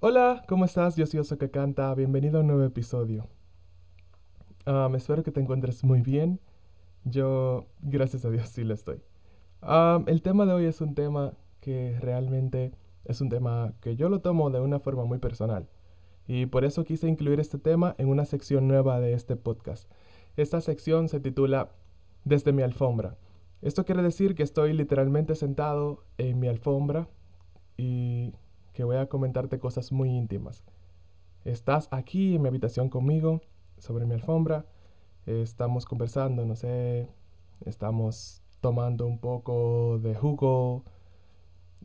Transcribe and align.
Hola, 0.00 0.44
¿cómo 0.46 0.64
estás? 0.64 0.94
Yo 0.94 1.06
soy 1.06 1.18
Oso 1.18 1.38
que 1.38 1.50
canta. 1.50 1.92
Bienvenido 1.92 2.38
a 2.38 2.42
un 2.42 2.46
nuevo 2.46 2.62
episodio. 2.62 3.26
Um, 4.64 4.94
espero 4.94 5.24
que 5.24 5.32
te 5.32 5.40
encuentres 5.40 5.82
muy 5.82 6.02
bien. 6.02 6.38
Yo, 7.02 7.66
gracias 7.80 8.24
a 8.24 8.30
Dios, 8.30 8.48
sí 8.48 8.62
lo 8.62 8.74
estoy. 8.74 9.02
Um, 9.60 10.04
el 10.06 10.22
tema 10.22 10.46
de 10.46 10.52
hoy 10.52 10.66
es 10.66 10.80
un 10.80 10.94
tema 10.94 11.32
que 11.60 11.98
realmente 11.98 12.70
es 13.06 13.20
un 13.20 13.28
tema 13.28 13.74
que 13.80 13.96
yo 13.96 14.08
lo 14.08 14.20
tomo 14.20 14.50
de 14.50 14.60
una 14.60 14.78
forma 14.78 15.04
muy 15.04 15.18
personal. 15.18 15.68
Y 16.28 16.46
por 16.46 16.64
eso 16.64 16.84
quise 16.84 17.08
incluir 17.08 17.40
este 17.40 17.58
tema 17.58 17.96
en 17.98 18.08
una 18.08 18.24
sección 18.24 18.68
nueva 18.68 19.00
de 19.00 19.14
este 19.14 19.34
podcast. 19.34 19.90
Esta 20.36 20.60
sección 20.60 21.08
se 21.08 21.18
titula 21.18 21.72
Desde 22.22 22.52
mi 22.52 22.62
alfombra. 22.62 23.16
Esto 23.62 23.84
quiere 23.84 24.02
decir 24.02 24.36
que 24.36 24.44
estoy 24.44 24.74
literalmente 24.74 25.34
sentado 25.34 26.04
en 26.18 26.38
mi 26.38 26.46
alfombra 26.46 27.08
y 27.76 28.32
que 28.78 28.84
voy 28.84 28.98
a 28.98 29.08
comentarte 29.08 29.58
cosas 29.58 29.90
muy 29.90 30.08
íntimas. 30.08 30.62
Estás 31.44 31.88
aquí 31.90 32.36
en 32.36 32.42
mi 32.42 32.46
habitación 32.46 32.88
conmigo, 32.88 33.40
sobre 33.76 34.06
mi 34.06 34.14
alfombra, 34.14 34.66
estamos 35.26 35.84
conversando, 35.84 36.44
no 36.46 36.54
sé, 36.54 37.08
estamos 37.66 38.40
tomando 38.60 39.04
un 39.04 39.18
poco 39.18 39.98
de 39.98 40.14
jugo, 40.14 40.84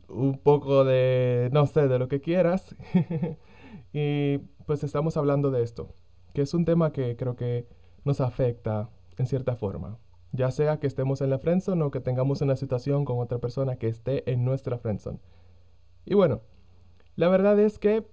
un 0.08 0.38
poco 0.38 0.84
de, 0.84 1.48
no 1.52 1.66
sé, 1.66 1.88
de 1.88 1.98
lo 1.98 2.06
que 2.06 2.20
quieras. 2.20 2.76
y 3.92 4.38
pues 4.64 4.84
estamos 4.84 5.16
hablando 5.16 5.50
de 5.50 5.64
esto, 5.64 5.96
que 6.32 6.42
es 6.42 6.54
un 6.54 6.64
tema 6.64 6.92
que 6.92 7.16
creo 7.16 7.34
que 7.34 7.66
nos 8.04 8.20
afecta 8.20 8.88
en 9.18 9.26
cierta 9.26 9.56
forma. 9.56 9.98
Ya 10.30 10.52
sea 10.52 10.78
que 10.78 10.86
estemos 10.86 11.22
en 11.22 11.30
la 11.30 11.40
friendzone 11.40 11.82
o 11.82 11.90
que 11.90 11.98
tengamos 11.98 12.40
una 12.40 12.54
situación 12.54 13.04
con 13.04 13.18
otra 13.18 13.38
persona 13.38 13.78
que 13.78 13.88
esté 13.88 14.30
en 14.30 14.44
nuestra 14.44 14.78
friendzone. 14.78 15.18
Y 16.04 16.14
bueno, 16.14 16.42
la 17.16 17.28
verdad 17.28 17.58
es 17.58 17.78
que 17.78 18.06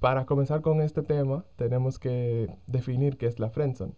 para 0.00 0.26
comenzar 0.26 0.60
con 0.60 0.80
este 0.80 1.02
tema 1.02 1.44
tenemos 1.56 1.98
que 1.98 2.54
definir 2.66 3.16
qué 3.16 3.26
es 3.26 3.38
la 3.38 3.50
friendzone. 3.50 3.94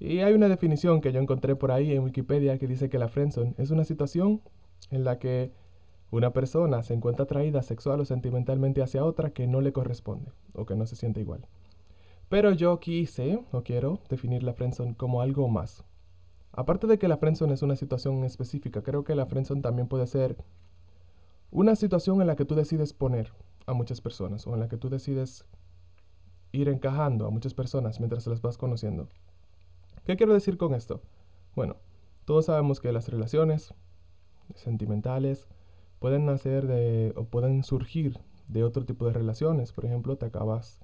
Y 0.00 0.20
hay 0.20 0.32
una 0.32 0.48
definición 0.48 1.00
que 1.00 1.12
yo 1.12 1.20
encontré 1.20 1.56
por 1.56 1.72
ahí 1.72 1.92
en 1.92 2.02
Wikipedia 2.02 2.58
que 2.58 2.66
dice 2.66 2.88
que 2.88 2.98
la 2.98 3.08
friendzone 3.08 3.54
es 3.58 3.70
una 3.70 3.84
situación 3.84 4.42
en 4.90 5.04
la 5.04 5.18
que 5.18 5.52
una 6.10 6.32
persona 6.32 6.82
se 6.82 6.94
encuentra 6.94 7.24
atraída 7.24 7.62
sexual 7.62 8.00
o 8.00 8.04
sentimentalmente 8.04 8.82
hacia 8.82 9.04
otra 9.04 9.30
que 9.30 9.46
no 9.46 9.60
le 9.60 9.72
corresponde 9.72 10.32
o 10.54 10.66
que 10.66 10.74
no 10.74 10.86
se 10.86 10.96
siente 10.96 11.20
igual. 11.20 11.46
Pero 12.28 12.52
yo 12.52 12.78
quise 12.80 13.40
o 13.52 13.62
quiero 13.62 14.00
definir 14.08 14.42
la 14.42 14.54
friendzone 14.54 14.96
como 14.96 15.22
algo 15.22 15.48
más. 15.48 15.84
Aparte 16.52 16.86
de 16.86 16.98
que 16.98 17.08
la 17.08 17.16
friendzone 17.16 17.54
es 17.54 17.62
una 17.62 17.76
situación 17.76 18.24
específica, 18.24 18.82
creo 18.82 19.04
que 19.04 19.14
la 19.14 19.26
friendzone 19.26 19.62
también 19.62 19.88
puede 19.88 20.06
ser 20.06 20.36
una 21.50 21.76
situación 21.76 22.20
en 22.20 22.26
la 22.26 22.36
que 22.36 22.44
tú 22.44 22.54
decides 22.54 22.92
poner 22.92 23.32
a 23.68 23.74
muchas 23.74 24.00
personas 24.00 24.46
o 24.46 24.54
en 24.54 24.60
la 24.60 24.68
que 24.68 24.78
tú 24.78 24.88
decides 24.88 25.44
ir 26.52 26.68
encajando 26.68 27.26
a 27.26 27.30
muchas 27.30 27.54
personas 27.54 28.00
mientras 28.00 28.26
las 28.26 28.40
vas 28.40 28.56
conociendo. 28.56 29.08
¿Qué 30.04 30.16
quiero 30.16 30.32
decir 30.32 30.56
con 30.56 30.74
esto? 30.74 31.02
Bueno, 31.54 31.76
todos 32.24 32.46
sabemos 32.46 32.80
que 32.80 32.92
las 32.92 33.08
relaciones 33.08 33.74
sentimentales 34.54 35.48
pueden 35.98 36.24
nacer 36.24 36.66
de 36.66 37.12
o 37.16 37.24
pueden 37.24 37.62
surgir 37.62 38.18
de 38.48 38.64
otro 38.64 38.86
tipo 38.86 39.06
de 39.06 39.12
relaciones. 39.12 39.72
Por 39.72 39.84
ejemplo, 39.84 40.16
te 40.16 40.26
acabas 40.26 40.80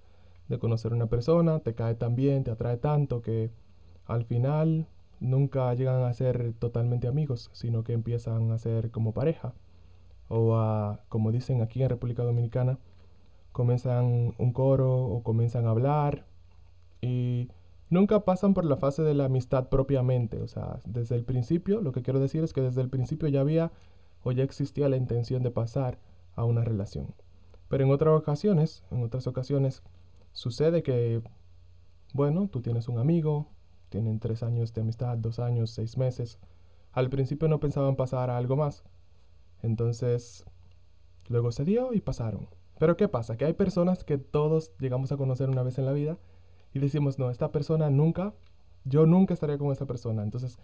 de 0.49 0.59
conocer 0.59 0.93
una 0.93 1.07
persona, 1.07 1.61
te 1.61 1.75
cae 1.75 1.95
tan 1.95 2.15
bien, 2.15 2.45
te 2.45 2.51
atrae 2.51 2.77
tanto 2.77 3.23
que 3.23 3.51
al 4.05 4.25
final 4.25 4.87
nunca 5.21 5.73
llegan 5.73 6.03
a 6.03 6.13
ser 6.13 6.53
totalmente 6.59 7.09
amigos, 7.09 7.49
sino 7.55 7.83
que 7.83 7.95
empiezan 7.95 8.51
a 8.51 8.59
ser 8.59 8.91
como 8.91 9.15
pareja 9.15 9.55
o 10.35 10.57
a, 10.57 11.01
como 11.09 11.31
dicen 11.31 11.63
aquí 11.63 11.83
en 11.83 11.89
República 11.89 12.25
Dominicana, 12.25 12.79
comienzan 13.53 14.35
un 14.37 14.53
coro 14.53 15.05
o 15.07 15.23
comienzan 15.23 15.67
a 15.67 15.71
hablar 15.71 16.27
y 17.01 17.51
nunca 17.89 18.25
pasan 18.25 18.53
por 18.53 18.65
la 18.65 18.77
fase 18.77 19.03
de 19.03 19.15
la 19.15 19.27
amistad 19.27 19.69
propiamente. 19.69 20.41
O 20.41 20.49
sea, 20.49 20.81
desde 20.85 21.15
el 21.15 21.25
principio, 21.25 21.81
lo 21.81 21.93
que 21.93 22.03
quiero 22.03 22.19
decir 22.19 22.43
es 22.43 22.53
que 22.53 22.61
desde 22.61 22.81
el 22.83 22.91
principio 22.91 23.29
ya 23.29 23.41
había 23.41 23.71
o 24.25 24.33
ya 24.33 24.43
existía 24.43 24.89
la 24.89 24.97
intención 24.97 25.43
de 25.43 25.53
pasar 25.53 25.99
a 26.35 26.45
una 26.45 26.65
relación. 26.65 27.15
Pero 27.69 27.85
en 27.85 27.93
otras 27.93 28.19
ocasiones, 28.19 28.83
en 28.91 29.05
otras 29.05 29.27
ocasiones, 29.27 29.83
sucede 30.33 30.83
que, 30.83 31.23
bueno, 32.13 32.49
tú 32.49 32.61
tienes 32.61 32.89
un 32.89 32.99
amigo, 32.99 33.47
tienen 33.89 34.19
tres 34.19 34.43
años 34.43 34.75
de 34.75 34.81
amistad, 34.81 35.17
dos 35.19 35.39
años, 35.39 35.71
seis 35.71 35.97
meses. 35.97 36.41
Al 36.93 37.09
principio 37.09 37.47
no 37.47 37.61
pensaban 37.61 37.95
pasar 37.95 38.31
a 38.31 38.37
algo 38.37 38.57
más. 38.57 38.85
Entonces, 39.65 40.45
luego 41.29 41.51
se 41.51 41.65
dio 41.65 41.95
y 41.95 42.01
pasaron. 42.01 42.49
Pero 42.79 42.97
¿qué 42.97 43.09
pasa? 43.09 43.37
Que 43.37 43.47
hay 43.47 43.55
personas 43.55 44.05
que 44.05 44.19
todos 44.19 44.73
llegamos 44.79 45.11
a 45.11 45.17
conocer 45.17 45.49
una 45.49 45.63
vez 45.63 45.79
en 45.79 45.87
la 45.87 45.93
vida 45.93 46.19
y 46.73 46.81
decimos, 46.81 47.19
no, 47.19 47.31
esta 47.31 47.51
persona 47.51 47.89
nunca, 47.89 48.35
yo 48.85 49.07
nunca 49.07 49.33
estaría 49.33 49.57
con 49.57 49.73
esa 49.73 49.87
persona. 49.87 50.23
Entonces, 50.23 50.59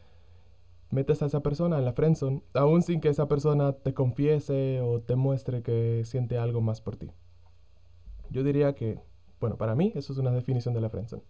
metes 0.90 1.22
a 1.22 1.26
esa 1.26 1.40
persona 1.40 1.78
en 1.78 1.84
la 1.86 1.92
friendzone, 1.92 2.42
aún 2.52 2.82
sin 2.82 3.00
que 3.00 3.08
esa 3.08 3.26
persona 3.26 3.72
te 3.72 3.94
confiese 3.94 4.80
o 4.82 5.00
te 5.00 5.16
muestre 5.16 5.62
que 5.62 6.02
siente 6.04 6.36
algo 6.36 6.60
más 6.60 6.80
por 6.82 6.96
ti. 6.96 7.10
Yo 8.28 8.42
diría 8.42 8.74
que, 8.74 9.00
bueno, 9.40 9.56
para 9.56 9.74
mí 9.74 9.92
eso 9.94 10.12
es 10.12 10.18
una 10.18 10.30
definición 10.30 10.74
de 10.74 10.80
la 10.82 10.90
friendzone. 10.90 11.22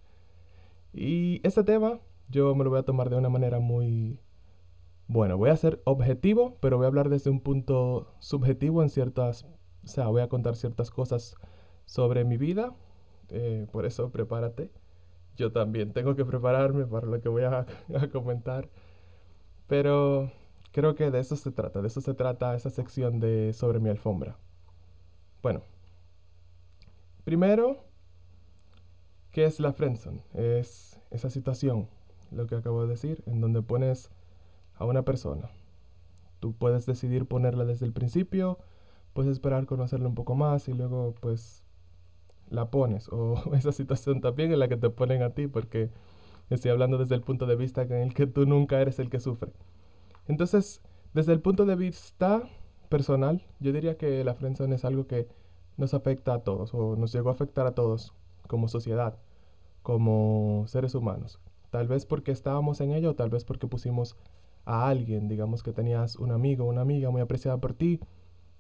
Y 0.93 1.41
este 1.47 1.63
tema 1.63 2.01
yo 2.29 2.55
me 2.57 2.65
lo 2.65 2.71
voy 2.71 2.81
a 2.81 2.85
tomar 2.85 3.11
de 3.11 3.17
una 3.17 3.29
manera 3.29 3.61
muy 3.61 4.19
bueno, 5.11 5.37
voy 5.37 5.51
a 5.51 5.57
ser 5.57 5.83
objetivo, 5.87 6.57
pero 6.61 6.77
voy 6.77 6.85
a 6.85 6.87
hablar 6.87 7.09
desde 7.09 7.31
un 7.31 7.41
punto 7.41 8.15
subjetivo 8.21 8.81
en 8.81 8.91
ciertas, 8.91 9.45
o 9.83 9.89
sea, 9.89 10.07
voy 10.07 10.23
a 10.23 10.29
contar 10.29 10.55
ciertas 10.55 10.93
cosas 10.93 11.35
sobre 11.85 12.25
mi 12.25 12.37
vida, 12.37 12.77
eh, 13.31 13.67
por 13.73 13.87
eso 13.87 14.13
prepárate. 14.13 14.71
Yo 15.37 15.51
también 15.51 15.93
tengo 15.93 16.15
que 16.15 16.25
prepararme 16.25 16.87
para 16.87 17.09
lo 17.09 17.21
que 17.21 17.29
voy 17.29 17.43
a, 17.43 17.67
comentar, 18.13 18.69
pero 19.67 20.31
creo 20.71 20.95
que 20.95 21.11
de 21.11 21.19
eso 21.19 21.35
se 21.35 21.51
trata, 21.51 21.83
de 21.83 21.89
eso 21.89 22.01
se 22.01 22.15
trata 22.15 22.55
esa 22.55 22.71
sección 22.71 23.19
de 23.19 23.53
sobre 23.53 23.81
mi 23.81 23.89
alfombra. 23.89 24.39
Bueno, 25.43 25.63
primero, 27.25 27.79
¿qué 29.33 29.45
es 29.45 29.59
la 29.59 29.73
friendzone? 29.73 30.23
Es 30.35 31.01
esa 31.11 31.31
situación, 31.31 31.89
lo 32.31 32.47
que 32.47 32.55
acabo 32.55 32.83
de 32.83 32.91
decir, 32.91 33.25
en 33.27 33.41
donde 33.41 33.61
pones 33.61 34.13
a 34.81 34.87
una 34.87 35.03
persona. 35.05 35.51
Tú 36.41 36.55
puedes 36.55 36.87
decidir 36.87 37.27
ponerla 37.27 37.65
desde 37.65 37.87
el 37.87 37.93
principio, 37.93 38.59
puedes 39.13 39.31
esperar 39.31 39.67
conocerla 39.67 40.09
un 40.09 40.15
poco 40.15 40.35
más 40.35 40.69
y 40.69 40.73
luego 40.73 41.15
pues 41.21 41.63
la 42.49 42.71
pones. 42.71 43.09
O 43.11 43.37
esa 43.55 43.73
situación 43.73 44.21
también 44.21 44.51
en 44.53 44.59
la 44.59 44.69
que 44.69 44.79
te 44.79 44.91
ponen 44.91 45.23
a 45.23 45.31
ti, 45.31 45.47
porque 45.47 45.91
estoy 46.49 46.71
hablando 46.71 46.97
desde 46.99 47.15
el 47.15 47.21
punto 47.21 47.47
de 47.47 47.57
vista 47.57 47.83
en 47.83 47.93
el 47.93 48.15
que 48.15 48.27
tú 48.27 48.47
nunca 48.47 48.81
eres 48.81 48.99
el 48.99 49.11
que 49.11 49.21
sufre. 49.21 49.53
Entonces, 50.27 50.81
desde 51.13 51.35
el 51.35 51.41
punto 51.41 51.67
de 51.67 51.77
vista 51.77 52.43
personal, 52.89 53.45
yo 53.61 53.73
diría 53.73 53.99
que 53.99 54.25
la 54.25 54.35
friendzone 54.35 54.77
es 54.77 54.85
algo 54.87 55.07
que 55.07 55.29
nos 55.77 55.93
afecta 55.93 56.33
a 56.35 56.39
todos, 56.41 56.73
o 56.73 56.97
nos 56.97 57.13
llegó 57.13 57.29
a 57.29 57.33
afectar 57.33 57.67
a 57.67 57.75
todos 57.75 58.15
como 58.49 58.67
sociedad, 58.67 59.19
como 59.83 60.65
seres 60.69 60.95
humanos. 60.95 61.39
Tal 61.71 61.87
vez 61.87 62.07
porque 62.07 62.33
estábamos 62.33 62.81
en 62.81 62.93
ello, 62.93 63.15
tal 63.15 63.29
vez 63.29 63.45
porque 63.45 63.67
pusimos 63.67 64.17
a 64.65 64.89
alguien, 64.89 65.29
digamos 65.29 65.63
que 65.63 65.73
tenías 65.73 66.17
un 66.17 66.33
amigo 66.33 66.65
una 66.65 66.83
amiga 66.83 67.11
muy 67.11 67.21
apreciada 67.21 67.59
por 67.59 67.75
ti, 67.75 68.01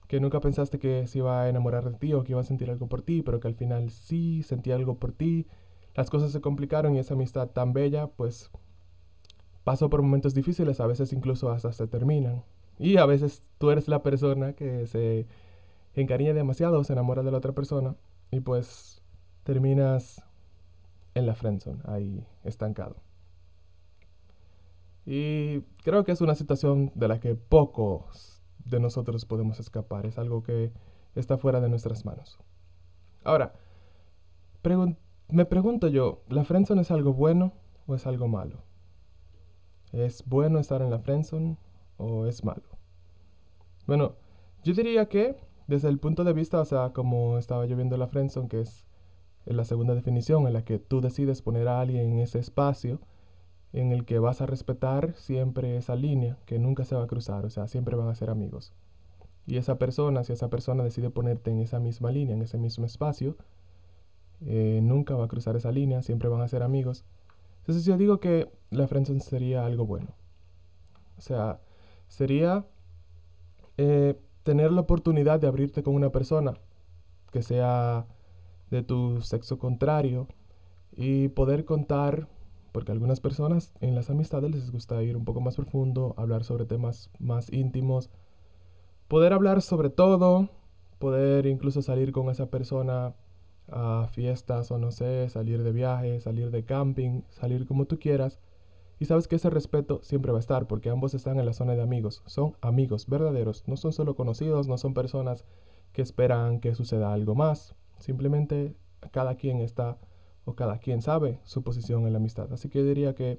que 0.08 0.20
nunca 0.20 0.40
pensaste 0.40 0.78
que 0.78 1.06
se 1.06 1.18
iba 1.18 1.42
a 1.42 1.48
enamorar 1.48 1.88
de 1.88 1.96
ti 1.96 2.12
o 2.14 2.24
que 2.24 2.32
iba 2.32 2.40
a 2.40 2.44
sentir 2.44 2.70
algo 2.70 2.88
por 2.88 3.02
ti, 3.02 3.22
pero 3.22 3.38
que 3.40 3.48
al 3.48 3.54
final 3.54 3.90
sí 3.90 4.42
sentía 4.42 4.74
algo 4.74 4.96
por 4.96 5.12
ti, 5.12 5.46
las 5.94 6.10
cosas 6.10 6.32
se 6.32 6.40
complicaron 6.40 6.94
y 6.94 6.98
esa 6.98 7.14
amistad 7.14 7.48
tan 7.48 7.72
bella, 7.72 8.08
pues 8.08 8.50
pasó 9.64 9.90
por 9.90 10.02
momentos 10.02 10.34
difíciles, 10.34 10.80
a 10.80 10.86
veces 10.86 11.12
incluso 11.12 11.50
hasta 11.50 11.72
se 11.72 11.86
terminan. 11.86 12.42
Y 12.78 12.96
a 12.96 13.06
veces 13.06 13.44
tú 13.58 13.70
eres 13.70 13.88
la 13.88 14.02
persona 14.02 14.54
que 14.54 14.86
se 14.86 15.26
encariña 15.94 16.32
demasiado, 16.32 16.82
se 16.82 16.94
enamora 16.94 17.22
de 17.22 17.30
la 17.30 17.38
otra 17.38 17.52
persona 17.52 17.94
y 18.30 18.40
pues 18.40 19.02
terminas 19.44 20.24
en 21.14 21.26
la 21.26 21.34
friendzone, 21.34 21.82
ahí 21.84 22.26
estancado. 22.44 22.96
Y 25.06 25.60
creo 25.82 26.04
que 26.04 26.12
es 26.12 26.20
una 26.20 26.34
situación 26.34 26.92
de 26.94 27.08
la 27.08 27.20
que 27.20 27.34
pocos 27.34 28.42
de 28.64 28.80
nosotros 28.80 29.24
podemos 29.24 29.58
escapar. 29.58 30.06
Es 30.06 30.18
algo 30.18 30.42
que 30.42 30.72
está 31.14 31.38
fuera 31.38 31.60
de 31.60 31.68
nuestras 31.68 32.04
manos. 32.04 32.38
Ahora, 33.24 33.54
me 35.28 35.44
pregunto 35.44 35.88
yo, 35.88 36.22
¿la 36.28 36.44
friendzone 36.44 36.82
es 36.82 36.90
algo 36.90 37.12
bueno 37.12 37.52
o 37.86 37.94
es 37.94 38.06
algo 38.06 38.28
malo? 38.28 38.62
¿Es 39.92 40.24
bueno 40.26 40.58
estar 40.58 40.82
en 40.82 40.90
la 40.90 40.98
friendzone 40.98 41.56
o 41.96 42.26
es 42.26 42.44
malo? 42.44 42.62
Bueno, 43.86 44.16
yo 44.62 44.74
diría 44.74 45.08
que 45.08 45.36
desde 45.66 45.88
el 45.88 45.98
punto 45.98 46.24
de 46.24 46.32
vista, 46.32 46.60
o 46.60 46.64
sea, 46.64 46.92
como 46.92 47.38
estaba 47.38 47.66
yo 47.66 47.76
viendo 47.76 47.96
la 47.96 48.06
friendzone, 48.06 48.48
que 48.48 48.60
es 48.60 48.86
la 49.46 49.64
segunda 49.64 49.94
definición 49.94 50.46
en 50.46 50.52
la 50.52 50.64
que 50.64 50.78
tú 50.78 51.00
decides 51.00 51.42
poner 51.42 51.66
a 51.66 51.80
alguien 51.80 52.12
en 52.12 52.18
ese 52.20 52.38
espacio, 52.38 53.00
en 53.72 53.92
el 53.92 54.04
que 54.04 54.18
vas 54.18 54.40
a 54.40 54.46
respetar 54.46 55.14
siempre 55.14 55.76
esa 55.76 55.94
línea 55.96 56.38
que 56.46 56.58
nunca 56.58 56.84
se 56.84 56.96
va 56.96 57.04
a 57.04 57.06
cruzar, 57.06 57.44
o 57.46 57.50
sea, 57.50 57.68
siempre 57.68 57.96
van 57.96 58.08
a 58.08 58.14
ser 58.14 58.30
amigos. 58.30 58.72
y 59.46 59.56
esa 59.56 59.78
persona, 59.78 60.22
si 60.22 60.32
esa 60.32 60.48
persona 60.48 60.84
decide 60.84 61.10
ponerte 61.10 61.50
en 61.50 61.60
esa 61.60 61.80
misma 61.80 62.12
línea, 62.12 62.36
en 62.36 62.42
ese 62.42 62.58
mismo 62.58 62.84
espacio, 62.86 63.36
eh, 64.42 64.80
nunca 64.82 65.14
va 65.14 65.24
a 65.24 65.28
cruzar 65.28 65.56
esa 65.56 65.72
línea, 65.72 66.02
siempre 66.02 66.28
van 66.28 66.40
a 66.40 66.48
ser 66.48 66.62
amigos. 66.62 67.04
Entonces 67.60 67.84
yo 67.84 67.96
digo 67.96 68.20
que 68.20 68.50
la 68.70 68.86
friendzone 68.88 69.20
sería 69.20 69.66
algo 69.66 69.86
bueno. 69.86 70.08
O 71.18 71.20
sea, 71.20 71.60
sería 72.08 72.66
eh, 73.76 74.18
tener 74.42 74.72
la 74.72 74.82
oportunidad 74.82 75.40
de 75.40 75.46
abrirte 75.46 75.82
con 75.82 75.94
una 75.94 76.10
persona 76.10 76.54
que 77.30 77.42
sea 77.42 78.06
de 78.70 78.82
tu 78.82 79.20
sexo 79.20 79.58
contrario 79.58 80.26
y 80.92 81.28
poder 81.28 81.64
contar, 81.64 82.28
porque 82.72 82.92
a 82.92 82.94
algunas 82.94 83.20
personas 83.20 83.72
en 83.80 83.94
las 83.94 84.10
amistades 84.10 84.50
les 84.50 84.70
gusta 84.70 85.02
ir 85.02 85.16
un 85.16 85.24
poco 85.24 85.40
más 85.40 85.56
profundo, 85.56 86.14
hablar 86.16 86.44
sobre 86.44 86.66
temas 86.66 87.10
más 87.18 87.52
íntimos, 87.52 88.10
poder 89.08 89.32
hablar 89.32 89.62
sobre 89.62 89.90
todo, 89.90 90.48
poder 90.98 91.46
incluso 91.46 91.82
salir 91.82 92.12
con 92.12 92.30
esa 92.30 92.50
persona 92.50 93.14
a 93.68 94.08
fiestas 94.10 94.70
o 94.70 94.78
no 94.78 94.90
sé, 94.90 95.28
salir 95.28 95.62
de 95.62 95.72
viaje, 95.72 96.20
salir 96.20 96.50
de 96.50 96.64
camping, 96.64 97.22
salir 97.28 97.66
como 97.66 97.86
tú 97.86 97.98
quieras. 97.98 98.40
Y 98.98 99.06
sabes 99.06 99.28
que 99.28 99.36
ese 99.36 99.48
respeto 99.48 100.00
siempre 100.02 100.30
va 100.30 100.38
a 100.38 100.40
estar 100.40 100.66
porque 100.66 100.90
ambos 100.90 101.14
están 101.14 101.38
en 101.38 101.46
la 101.46 101.54
zona 101.54 101.74
de 101.74 101.82
amigos. 101.82 102.22
Son 102.26 102.54
amigos 102.60 103.06
verdaderos, 103.06 103.64
no 103.66 103.76
son 103.76 103.92
solo 103.92 104.14
conocidos, 104.14 104.68
no 104.68 104.76
son 104.76 104.92
personas 104.92 105.44
que 105.92 106.02
esperan 106.02 106.60
que 106.60 106.74
suceda 106.74 107.12
algo 107.12 107.34
más. 107.34 107.74
Simplemente 107.98 108.76
cada 109.10 109.36
quien 109.36 109.60
está 109.60 109.98
o 110.44 110.54
cada 110.54 110.78
quien 110.78 111.02
sabe 111.02 111.40
su 111.44 111.62
posición 111.62 112.06
en 112.06 112.12
la 112.12 112.18
amistad. 112.18 112.52
Así 112.52 112.68
que 112.68 112.80
yo 112.80 112.84
diría 112.84 113.14
que 113.14 113.38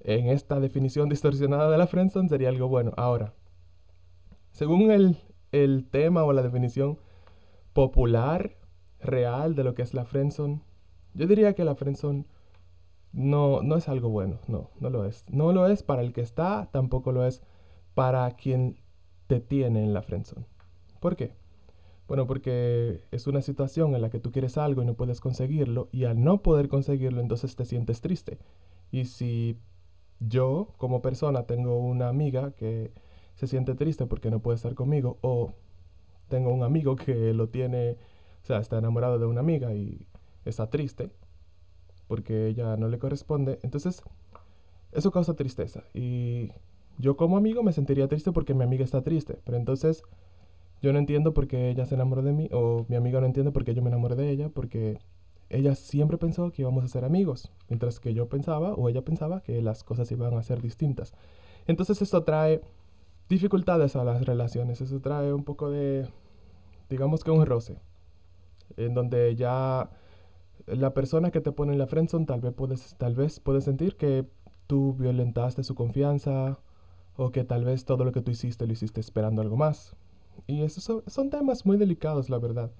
en 0.00 0.28
esta 0.28 0.60
definición 0.60 1.08
distorsionada 1.10 1.70
de 1.70 1.78
la 1.78 1.86
friendzone 1.86 2.28
sería 2.28 2.48
algo 2.48 2.68
bueno. 2.68 2.92
Ahora, 2.96 3.34
según 4.50 4.90
el, 4.90 5.18
el 5.52 5.86
tema 5.90 6.24
o 6.24 6.32
la 6.32 6.42
definición 6.42 6.98
popular 7.72 8.56
real 9.00 9.54
de 9.54 9.64
lo 9.64 9.74
que 9.74 9.82
es 9.82 9.94
la 9.94 10.04
friendzone, 10.04 10.62
yo 11.14 11.26
diría 11.26 11.54
que 11.54 11.64
la 11.64 11.74
friendzone 11.74 12.26
no, 13.12 13.62
no 13.62 13.76
es 13.76 13.88
algo 13.88 14.10
bueno, 14.10 14.38
no, 14.46 14.70
no 14.78 14.90
lo 14.90 15.04
es. 15.04 15.24
No 15.28 15.52
lo 15.52 15.66
es 15.66 15.82
para 15.82 16.02
el 16.02 16.12
que 16.12 16.20
está, 16.20 16.68
tampoco 16.70 17.12
lo 17.12 17.24
es 17.24 17.42
para 17.94 18.30
quien 18.32 18.78
te 19.26 19.40
tiene 19.40 19.82
en 19.82 19.94
la 19.94 20.02
friendzone. 20.02 20.46
¿Por 21.00 21.16
qué? 21.16 21.32
Bueno, 22.08 22.26
porque 22.26 23.02
es 23.10 23.26
una 23.26 23.42
situación 23.42 23.94
en 23.94 24.02
la 24.02 24.10
que 24.10 24.20
tú 24.20 24.30
quieres 24.30 24.58
algo 24.58 24.82
y 24.82 24.86
no 24.86 24.94
puedes 24.94 25.20
conseguirlo 25.20 25.88
y 25.92 26.04
al 26.04 26.22
no 26.22 26.42
poder 26.42 26.68
conseguirlo 26.68 27.20
entonces 27.20 27.56
te 27.56 27.64
sientes 27.64 28.00
triste. 28.00 28.38
Y 28.90 29.06
si 29.06 29.58
yo 30.20 30.74
como 30.78 31.02
persona 31.02 31.44
tengo 31.44 31.78
una 31.78 32.08
amiga 32.08 32.52
que 32.52 32.92
se 33.34 33.46
siente 33.46 33.74
triste 33.74 34.06
porque 34.06 34.30
no 34.30 34.40
puede 34.40 34.56
estar 34.56 34.74
conmigo 34.74 35.18
o 35.20 35.52
tengo 36.28 36.52
un 36.52 36.62
amigo 36.62 36.96
que 36.96 37.34
lo 37.34 37.48
tiene 37.48 37.96
o 38.42 38.46
sea, 38.46 38.58
está 38.58 38.78
enamorado 38.78 39.18
de 39.18 39.26
una 39.26 39.40
amiga 39.40 39.74
y 39.74 40.06
está 40.44 40.70
triste 40.70 41.10
porque 42.06 42.46
ella 42.46 42.76
no 42.76 42.86
le 42.86 43.00
corresponde. 43.00 43.58
Entonces, 43.64 44.02
eso 44.92 45.10
causa 45.10 45.34
tristeza. 45.34 45.82
Y 45.92 46.52
yo 46.96 47.16
como 47.16 47.36
amigo 47.36 47.64
me 47.64 47.72
sentiría 47.72 48.06
triste 48.06 48.30
porque 48.30 48.54
mi 48.54 48.62
amiga 48.62 48.84
está 48.84 49.02
triste. 49.02 49.40
Pero 49.44 49.58
entonces, 49.58 50.04
yo 50.82 50.92
no 50.92 50.98
entiendo 50.98 51.34
por 51.34 51.48
qué 51.48 51.70
ella 51.70 51.86
se 51.86 51.94
enamoró 51.94 52.22
de 52.22 52.32
mí 52.32 52.48
o 52.52 52.86
mi 52.88 52.96
amiga 52.96 53.20
no 53.20 53.26
entiende 53.26 53.52
por 53.52 53.64
qué 53.64 53.74
yo 53.74 53.82
me 53.82 53.88
enamoré 53.88 54.14
de 54.14 54.30
ella 54.30 54.48
porque 54.48 54.98
ella 55.48 55.74
siempre 55.74 56.18
pensó 56.18 56.50
que 56.50 56.62
íbamos 56.62 56.84
a 56.84 56.88
ser 56.88 57.04
amigos, 57.04 57.52
mientras 57.68 58.00
que 58.00 58.14
yo 58.14 58.28
pensaba 58.28 58.74
o 58.74 58.88
ella 58.88 59.02
pensaba 59.02 59.42
que 59.42 59.62
las 59.62 59.84
cosas 59.84 60.10
iban 60.10 60.34
a 60.34 60.42
ser 60.42 60.60
distintas. 60.60 61.14
Entonces 61.66 62.02
esto 62.02 62.24
trae 62.24 62.60
dificultades 63.28 63.96
a 63.96 64.04
las 64.04 64.24
relaciones, 64.24 64.80
eso 64.80 65.00
trae 65.00 65.32
un 65.32 65.44
poco 65.44 65.70
de, 65.70 66.08
digamos 66.88 67.24
que 67.24 67.30
un 67.30 67.46
roce 67.46 67.78
en 68.76 68.94
donde 68.94 69.36
ya 69.36 69.90
la 70.66 70.94
persona 70.94 71.30
que 71.30 71.40
te 71.40 71.52
pone 71.52 71.72
en 71.72 71.78
la 71.78 71.86
friendzone 71.86 72.26
tal 72.26 72.40
vez 72.40 72.52
puedes, 72.52 72.94
tal 72.96 73.14
vez 73.14 73.40
puedes 73.40 73.64
sentir 73.64 73.96
que 73.96 74.26
tú 74.66 74.94
violentaste 74.94 75.62
su 75.62 75.74
confianza 75.74 76.58
o 77.16 77.30
que 77.30 77.44
tal 77.44 77.64
vez 77.64 77.84
todo 77.84 78.04
lo 78.04 78.12
que 78.12 78.20
tú 78.20 78.30
hiciste 78.30 78.66
lo 78.66 78.72
hiciste 78.72 79.00
esperando 79.00 79.42
algo 79.42 79.56
más. 79.56 79.96
Y 80.46 80.62
esos 80.62 80.84
son, 81.06 81.30
temas 81.30 81.66
muy 81.66 81.76
delicados, 81.76 82.30
la 82.30 82.38
verdad. 82.38 82.70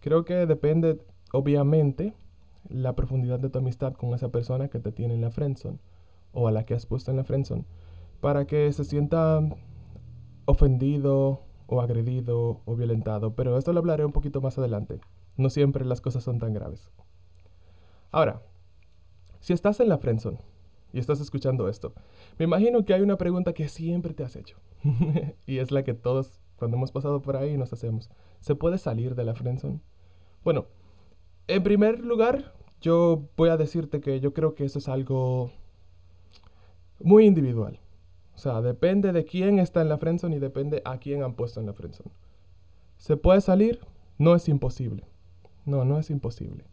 Creo 0.00 0.24
que 0.24 0.46
depende, 0.46 1.00
obviamente, 1.32 2.14
la 2.68 2.94
profundidad 2.94 3.40
de 3.40 3.50
tu 3.50 3.58
amistad 3.58 3.94
con 3.94 4.14
esa 4.14 4.30
persona 4.30 4.68
que 4.68 4.78
te 4.78 4.92
tiene 4.92 5.14
en 5.14 5.20
la 5.20 5.30
friendzone 5.30 5.78
o 6.32 6.48
a 6.48 6.52
la 6.52 6.64
que 6.64 6.74
has 6.74 6.86
puesto 6.86 7.10
en 7.10 7.16
la 7.16 7.24
friendzone 7.24 7.64
para 8.20 8.46
que 8.46 8.72
se 8.72 8.84
sienta 8.84 9.40
ofendido 10.44 11.42
o 11.66 11.80
agredido 11.80 12.62
o 12.64 12.76
violentado, 12.76 13.34
pero 13.34 13.56
esto 13.58 13.72
lo 13.72 13.80
hablaré 13.80 14.04
un 14.04 14.12
poquito 14.12 14.40
más 14.40 14.58
adelante. 14.58 15.00
No 15.36 15.50
siempre 15.50 15.84
las 15.84 16.00
cosas 16.00 16.24
son 16.24 16.38
tan 16.38 16.52
graves. 16.52 16.90
Ahora, 18.10 18.42
si 19.40 19.52
estás 19.52 19.78
en 19.80 19.88
la 19.88 19.98
friendzone 19.98 20.38
y 20.92 20.98
estás 20.98 21.20
escuchando 21.20 21.68
esto, 21.68 21.92
me 22.38 22.46
imagino 22.46 22.84
que 22.84 22.94
hay 22.94 23.02
una 23.02 23.18
pregunta 23.18 23.52
que 23.52 23.68
siempre 23.68 24.14
te 24.14 24.24
has 24.24 24.34
hecho. 24.36 24.56
y 25.46 25.58
es 25.58 25.70
la 25.70 25.84
que 25.84 25.94
todos 25.94 26.40
cuando 26.58 26.76
hemos 26.76 26.92
pasado 26.92 27.22
por 27.22 27.36
ahí 27.36 27.56
nos 27.56 27.72
hacemos. 27.72 28.10
¿Se 28.40 28.54
puede 28.54 28.78
salir 28.78 29.14
de 29.14 29.24
la 29.24 29.34
friendzone? 29.34 29.80
Bueno, 30.44 30.66
en 31.46 31.62
primer 31.62 32.00
lugar, 32.00 32.52
yo 32.80 33.28
voy 33.36 33.48
a 33.48 33.56
decirte 33.56 34.00
que 34.00 34.20
yo 34.20 34.34
creo 34.34 34.54
que 34.54 34.64
eso 34.64 34.78
es 34.78 34.88
algo 34.88 35.50
muy 37.00 37.26
individual. 37.26 37.80
O 38.34 38.38
sea, 38.38 38.60
depende 38.60 39.12
de 39.12 39.24
quién 39.24 39.58
está 39.58 39.80
en 39.80 39.88
la 39.88 39.98
friendzone 39.98 40.36
y 40.36 40.40
depende 40.40 40.82
a 40.84 40.98
quién 40.98 41.22
han 41.22 41.34
puesto 41.34 41.60
en 41.60 41.66
la 41.66 41.72
friendzone. 41.72 42.10
¿Se 42.96 43.16
puede 43.16 43.40
salir? 43.40 43.80
No 44.18 44.34
es 44.34 44.48
imposible. 44.48 45.04
No, 45.64 45.84
no 45.84 45.98
es 45.98 46.10
imposible. 46.10 46.64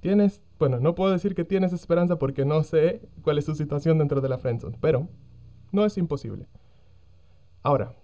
Tienes, 0.00 0.40
bueno, 0.58 0.78
no 0.78 0.94
puedo 0.94 1.12
decir 1.12 1.34
que 1.34 1.44
tienes 1.44 1.72
esperanza 1.72 2.18
porque 2.18 2.44
no 2.44 2.62
sé 2.62 3.08
cuál 3.22 3.38
es 3.38 3.44
su 3.44 3.54
situación 3.54 3.98
dentro 3.98 4.20
de 4.20 4.28
la 4.28 4.38
friendzone, 4.38 4.78
pero 4.80 5.08
no 5.72 5.84
es 5.84 5.98
imposible. 5.98 6.46
Ahora, 7.62 7.94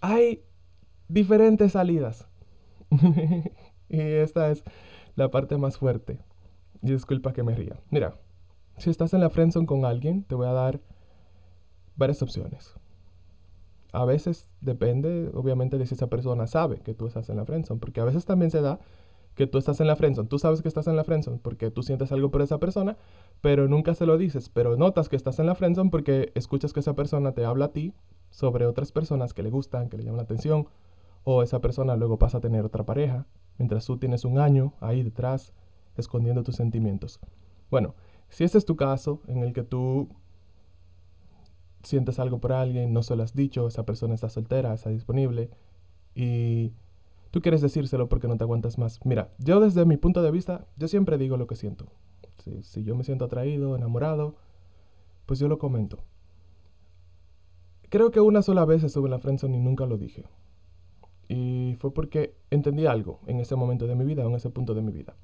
hay 0.00 0.42
diferentes 1.08 1.72
salidas. 1.72 2.28
y 3.88 4.00
esta 4.00 4.50
es 4.50 4.64
la 5.14 5.30
parte 5.30 5.56
más 5.56 5.78
fuerte. 5.78 6.18
Y 6.82 6.92
disculpa 6.92 7.32
que 7.32 7.42
me 7.42 7.54
ría. 7.54 7.80
Mira, 7.90 8.14
si 8.78 8.90
estás 8.90 9.14
en 9.14 9.20
la 9.20 9.30
friendzone 9.30 9.66
con 9.66 9.84
alguien, 9.84 10.22
te 10.24 10.34
voy 10.34 10.46
a 10.46 10.52
dar 10.52 10.80
varias 11.96 12.22
opciones. 12.22 12.74
A 13.92 14.04
veces 14.04 14.50
depende, 14.60 15.30
obviamente, 15.32 15.78
de 15.78 15.86
si 15.86 15.94
esa 15.94 16.08
persona 16.08 16.46
sabe 16.46 16.80
que 16.80 16.94
tú 16.94 17.06
estás 17.06 17.30
en 17.30 17.36
la 17.36 17.46
friendzone, 17.46 17.80
porque 17.80 18.00
a 18.00 18.04
veces 18.04 18.26
también 18.26 18.50
se 18.50 18.60
da 18.60 18.78
que 19.34 19.46
tú 19.46 19.58
estás 19.58 19.80
en 19.80 19.86
la 19.86 19.96
friendzone, 19.96 20.28
tú 20.28 20.38
sabes 20.38 20.62
que 20.62 20.68
estás 20.68 20.86
en 20.86 20.96
la 20.96 21.04
friendzone 21.04 21.38
porque 21.42 21.70
tú 21.70 21.82
sientes 21.82 22.10
algo 22.10 22.30
por 22.30 22.40
esa 22.40 22.58
persona, 22.58 22.96
pero 23.42 23.68
nunca 23.68 23.94
se 23.94 24.06
lo 24.06 24.16
dices, 24.16 24.48
pero 24.48 24.76
notas 24.76 25.08
que 25.10 25.16
estás 25.16 25.38
en 25.38 25.46
la 25.46 25.54
friendzone 25.54 25.90
porque 25.90 26.32
escuchas 26.34 26.72
que 26.72 26.80
esa 26.80 26.94
persona 26.94 27.32
te 27.32 27.44
habla 27.44 27.66
a 27.66 27.72
ti 27.72 27.92
sobre 28.36 28.66
otras 28.66 28.92
personas 28.92 29.32
que 29.32 29.42
le 29.42 29.48
gustan, 29.48 29.88
que 29.88 29.96
le 29.96 30.04
llaman 30.04 30.18
la 30.18 30.24
atención, 30.24 30.66
o 31.24 31.42
esa 31.42 31.62
persona 31.62 31.96
luego 31.96 32.18
pasa 32.18 32.36
a 32.36 32.40
tener 32.42 32.66
otra 32.66 32.84
pareja, 32.84 33.26
mientras 33.56 33.86
tú 33.86 33.96
tienes 33.96 34.26
un 34.26 34.38
año 34.38 34.74
ahí 34.78 35.02
detrás 35.02 35.54
escondiendo 35.96 36.42
tus 36.42 36.56
sentimientos. 36.56 37.18
Bueno, 37.70 37.94
si 38.28 38.44
ese 38.44 38.58
es 38.58 38.66
tu 38.66 38.76
caso, 38.76 39.22
en 39.26 39.42
el 39.42 39.54
que 39.54 39.62
tú 39.62 40.10
sientes 41.82 42.18
algo 42.18 42.38
por 42.38 42.52
alguien, 42.52 42.92
no 42.92 43.02
se 43.02 43.16
lo 43.16 43.22
has 43.22 43.34
dicho, 43.34 43.66
esa 43.68 43.86
persona 43.86 44.14
está 44.14 44.28
soltera, 44.28 44.74
está 44.74 44.90
disponible 44.90 45.48
y 46.14 46.74
tú 47.30 47.40
quieres 47.40 47.62
decírselo 47.62 48.06
porque 48.10 48.28
no 48.28 48.36
te 48.36 48.44
aguantas 48.44 48.76
más. 48.76 49.00
Mira, 49.06 49.32
yo 49.38 49.60
desde 49.60 49.86
mi 49.86 49.96
punto 49.96 50.22
de 50.22 50.30
vista, 50.30 50.66
yo 50.76 50.88
siempre 50.88 51.16
digo 51.16 51.38
lo 51.38 51.46
que 51.46 51.56
siento. 51.56 51.86
Si, 52.62 52.84
yo 52.84 52.94
me 52.96 53.02
siento 53.02 53.24
atraído, 53.24 53.76
enamorado, 53.76 54.34
pues 55.24 55.38
yo 55.38 55.48
lo 55.48 55.58
comento. 55.58 56.04
Creo 57.96 58.10
que 58.10 58.20
una 58.20 58.42
sola 58.42 58.66
vez 58.66 58.84
estuve 58.84 59.06
en 59.06 59.12
la 59.12 59.18
friendzone 59.18 59.56
y 59.56 59.58
nunca 59.58 59.86
lo 59.86 59.96
dije. 59.96 60.26
Y 61.30 61.76
fue 61.78 61.94
porque 61.94 62.36
entendí 62.50 62.84
algo 62.84 63.20
en 63.26 63.40
ese 63.40 63.56
momento 63.56 63.86
de 63.86 63.94
mi 63.94 64.04
vida, 64.04 64.22
en 64.22 64.34
ese 64.34 64.50
punto 64.50 64.74
de 64.74 64.82
mi 64.82 64.92
vida. 64.92 65.16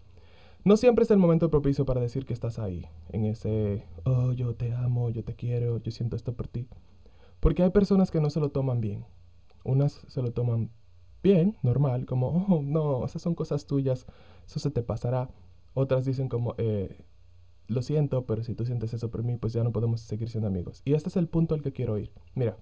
No 0.65 0.79
siempre 0.79 1.05
es 1.05 1.11
el 1.11 1.19
momento 1.19 1.51
propicio 1.51 1.85
para 1.85 2.01
decir 2.01 2.25
que 2.25 2.33
estás 2.33 2.59
ahí, 2.59 2.87
en 3.11 3.27
ese, 3.27 3.85
oh, 4.05 4.33
yo 4.33 4.55
te 4.55 4.73
amo, 4.73 5.11
yo 5.11 5.23
te 5.23 5.35
quiero, 5.35 5.83
yo 5.83 5.93
siento 5.93 6.17
esto 6.17 6.33
por 6.33 6.49
ti. 6.49 6.67
Porque 7.41 7.63
hay 7.63 7.69
personas 7.69 8.11
que 8.11 8.23
no 8.23 8.31
se 8.31 8.41
lo 8.41 8.49
toman 8.49 8.81
bien. 8.81 9.05
Unas 9.65 10.07
se 10.09 10.23
lo 10.23 10.33
toman 10.33 10.71
bien, 11.23 11.59
normal, 11.63 12.07
como, 12.07 12.29
oh, 12.49 12.63
no, 12.63 13.05
esas 13.05 13.21
son 13.21 13.35
cosas 13.35 13.67
tuyas, 13.67 14.07
eso 14.47 14.61
se 14.61 14.71
te 14.71 14.83
pasará. 14.83 15.29
Otras 15.75 16.07
dicen 16.07 16.31
como, 16.31 16.55
eh, 16.57 17.05
lo 17.69 17.83
siento, 17.83 18.25
pero 18.27 18.43
si 18.43 18.55
tú 18.55 18.65
sientes 18.65 18.93
eso 18.95 19.11
por 19.11 19.23
mí, 19.23 19.37
pues 19.37 19.53
ya 19.53 19.65
no 19.65 19.73
podemos 19.73 20.01
seguir 20.01 20.29
siendo 20.29 20.49
amigos. 20.49 20.83
Y 20.85 20.95
este 20.95 21.09
es 21.09 21.17
el 21.17 21.29
punto 21.29 21.55
al 21.55 21.63
que 21.63 21.73
quiero 21.73 21.99
ir. 21.99 22.13
Mira, 22.35 22.57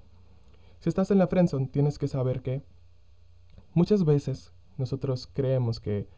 si 0.80 0.88
estás 0.88 1.10
en 1.10 1.18
la 1.18 1.26
friendzone, 1.26 1.68
tienes 1.68 1.98
que 1.98 2.08
saber 2.08 2.42
que 2.42 2.62
muchas 3.74 4.04
veces 4.04 4.52
nosotros 4.78 5.28
creemos 5.32 5.80
que 5.80 6.08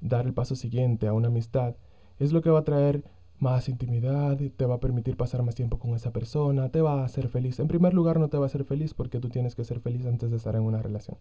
dar 0.00 0.26
el 0.26 0.34
paso 0.34 0.54
siguiente 0.54 1.06
a 1.06 1.12
una 1.12 1.28
amistad 1.28 1.76
es 2.18 2.32
lo 2.32 2.42
que 2.42 2.50
va 2.50 2.60
a 2.60 2.64
traer 2.64 3.04
más 3.38 3.68
intimidad, 3.68 4.38
te 4.56 4.66
va 4.66 4.76
a 4.76 4.80
permitir 4.80 5.16
pasar 5.16 5.42
más 5.42 5.54
tiempo 5.54 5.78
con 5.78 5.94
esa 5.94 6.12
persona, 6.12 6.68
te 6.70 6.80
va 6.80 7.00
a 7.00 7.04
hacer 7.04 7.28
feliz. 7.28 7.58
En 7.58 7.68
primer 7.68 7.92
lugar, 7.92 8.20
no 8.20 8.28
te 8.28 8.36
va 8.36 8.44
a 8.44 8.46
hacer 8.46 8.64
feliz 8.64 8.94
porque 8.94 9.20
tú 9.20 9.28
tienes 9.28 9.54
que 9.54 9.64
ser 9.64 9.80
feliz 9.80 10.06
antes 10.06 10.30
de 10.30 10.36
estar 10.36 10.54
en 10.54 10.62
una 10.62 10.80
relación. 10.80 11.18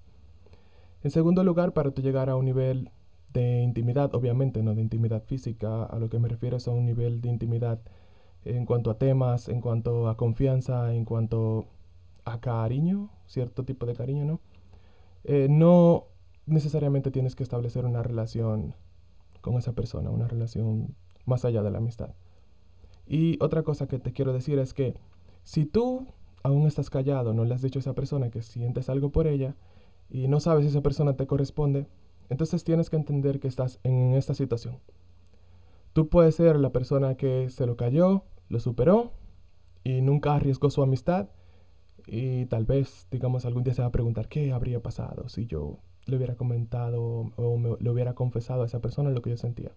En 1.01 1.11
segundo 1.11 1.43
lugar, 1.43 1.73
para 1.73 1.91
tú 1.91 2.01
llegar 2.01 2.29
a 2.29 2.35
un 2.35 2.45
nivel 2.45 2.91
de 3.33 3.61
intimidad, 3.61 4.13
obviamente 4.15 4.61
no 4.63 4.75
de 4.75 4.81
intimidad 4.81 5.23
física, 5.23 5.83
a 5.83 5.99
lo 5.99 6.09
que 6.09 6.19
me 6.19 6.27
refiero 6.27 6.57
es 6.57 6.67
a 6.67 6.71
un 6.71 6.85
nivel 6.85 7.21
de 7.21 7.29
intimidad 7.29 7.79
en 8.45 8.65
cuanto 8.65 8.91
a 8.91 8.97
temas, 8.97 9.49
en 9.49 9.61
cuanto 9.61 10.07
a 10.07 10.17
confianza, 10.17 10.93
en 10.93 11.05
cuanto 11.05 11.67
a 12.25 12.39
cariño, 12.39 13.09
cierto 13.25 13.63
tipo 13.63 13.85
de 13.85 13.95
cariño, 13.95 14.25
¿no? 14.25 14.39
Eh, 15.23 15.47
no 15.49 16.05
necesariamente 16.45 17.11
tienes 17.11 17.35
que 17.35 17.43
establecer 17.43 17.85
una 17.85 18.03
relación 18.03 18.75
con 19.41 19.55
esa 19.55 19.73
persona, 19.73 20.09
una 20.09 20.27
relación 20.27 20.95
más 21.25 21.45
allá 21.45 21.63
de 21.63 21.71
la 21.71 21.77
amistad. 21.77 22.11
Y 23.07 23.37
otra 23.41 23.63
cosa 23.63 23.87
que 23.87 23.99
te 23.99 24.13
quiero 24.13 24.33
decir 24.33 24.59
es 24.59 24.73
que 24.73 24.95
si 25.43 25.65
tú 25.65 26.07
aún 26.43 26.67
estás 26.67 26.89
callado, 26.89 27.33
no 27.33 27.45
le 27.45 27.53
has 27.53 27.61
dicho 27.61 27.79
a 27.79 27.81
esa 27.81 27.93
persona 27.93 28.29
que 28.29 28.41
sientes 28.41 28.89
algo 28.89 29.11
por 29.11 29.27
ella 29.27 29.55
y 30.09 30.27
no 30.27 30.39
sabes 30.39 30.63
si 30.63 30.69
esa 30.69 30.81
persona 30.81 31.15
te 31.15 31.27
corresponde, 31.27 31.87
entonces 32.29 32.63
tienes 32.63 32.89
que 32.89 32.95
entender 32.95 33.39
que 33.39 33.47
estás 33.47 33.79
en 33.83 34.13
esta 34.13 34.33
situación. 34.33 34.79
Tú 35.93 36.09
puedes 36.09 36.35
ser 36.35 36.57
la 36.57 36.71
persona 36.71 37.15
que 37.15 37.49
se 37.49 37.65
lo 37.65 37.77
cayó, 37.77 38.23
lo 38.49 38.59
superó 38.59 39.13
y 39.83 40.01
nunca 40.01 40.35
arriesgó 40.35 40.69
su 40.69 40.81
amistad 40.81 41.29
y 42.07 42.45
tal 42.47 42.65
vez, 42.65 43.07
digamos, 43.11 43.45
algún 43.45 43.63
día 43.63 43.73
se 43.73 43.81
va 43.81 43.87
a 43.87 43.91
preguntar 43.91 44.27
qué 44.27 44.51
habría 44.51 44.81
pasado 44.81 45.29
si 45.29 45.45
yo 45.45 45.79
le 46.05 46.17
hubiera 46.17 46.35
comentado 46.35 47.31
o 47.35 47.57
me, 47.57 47.77
le 47.79 47.89
hubiera 47.89 48.13
confesado 48.13 48.63
a 48.63 48.65
esa 48.65 48.81
persona 48.81 49.11
lo 49.11 49.21
que 49.21 49.29
yo 49.29 49.37
sentía. 49.37 49.71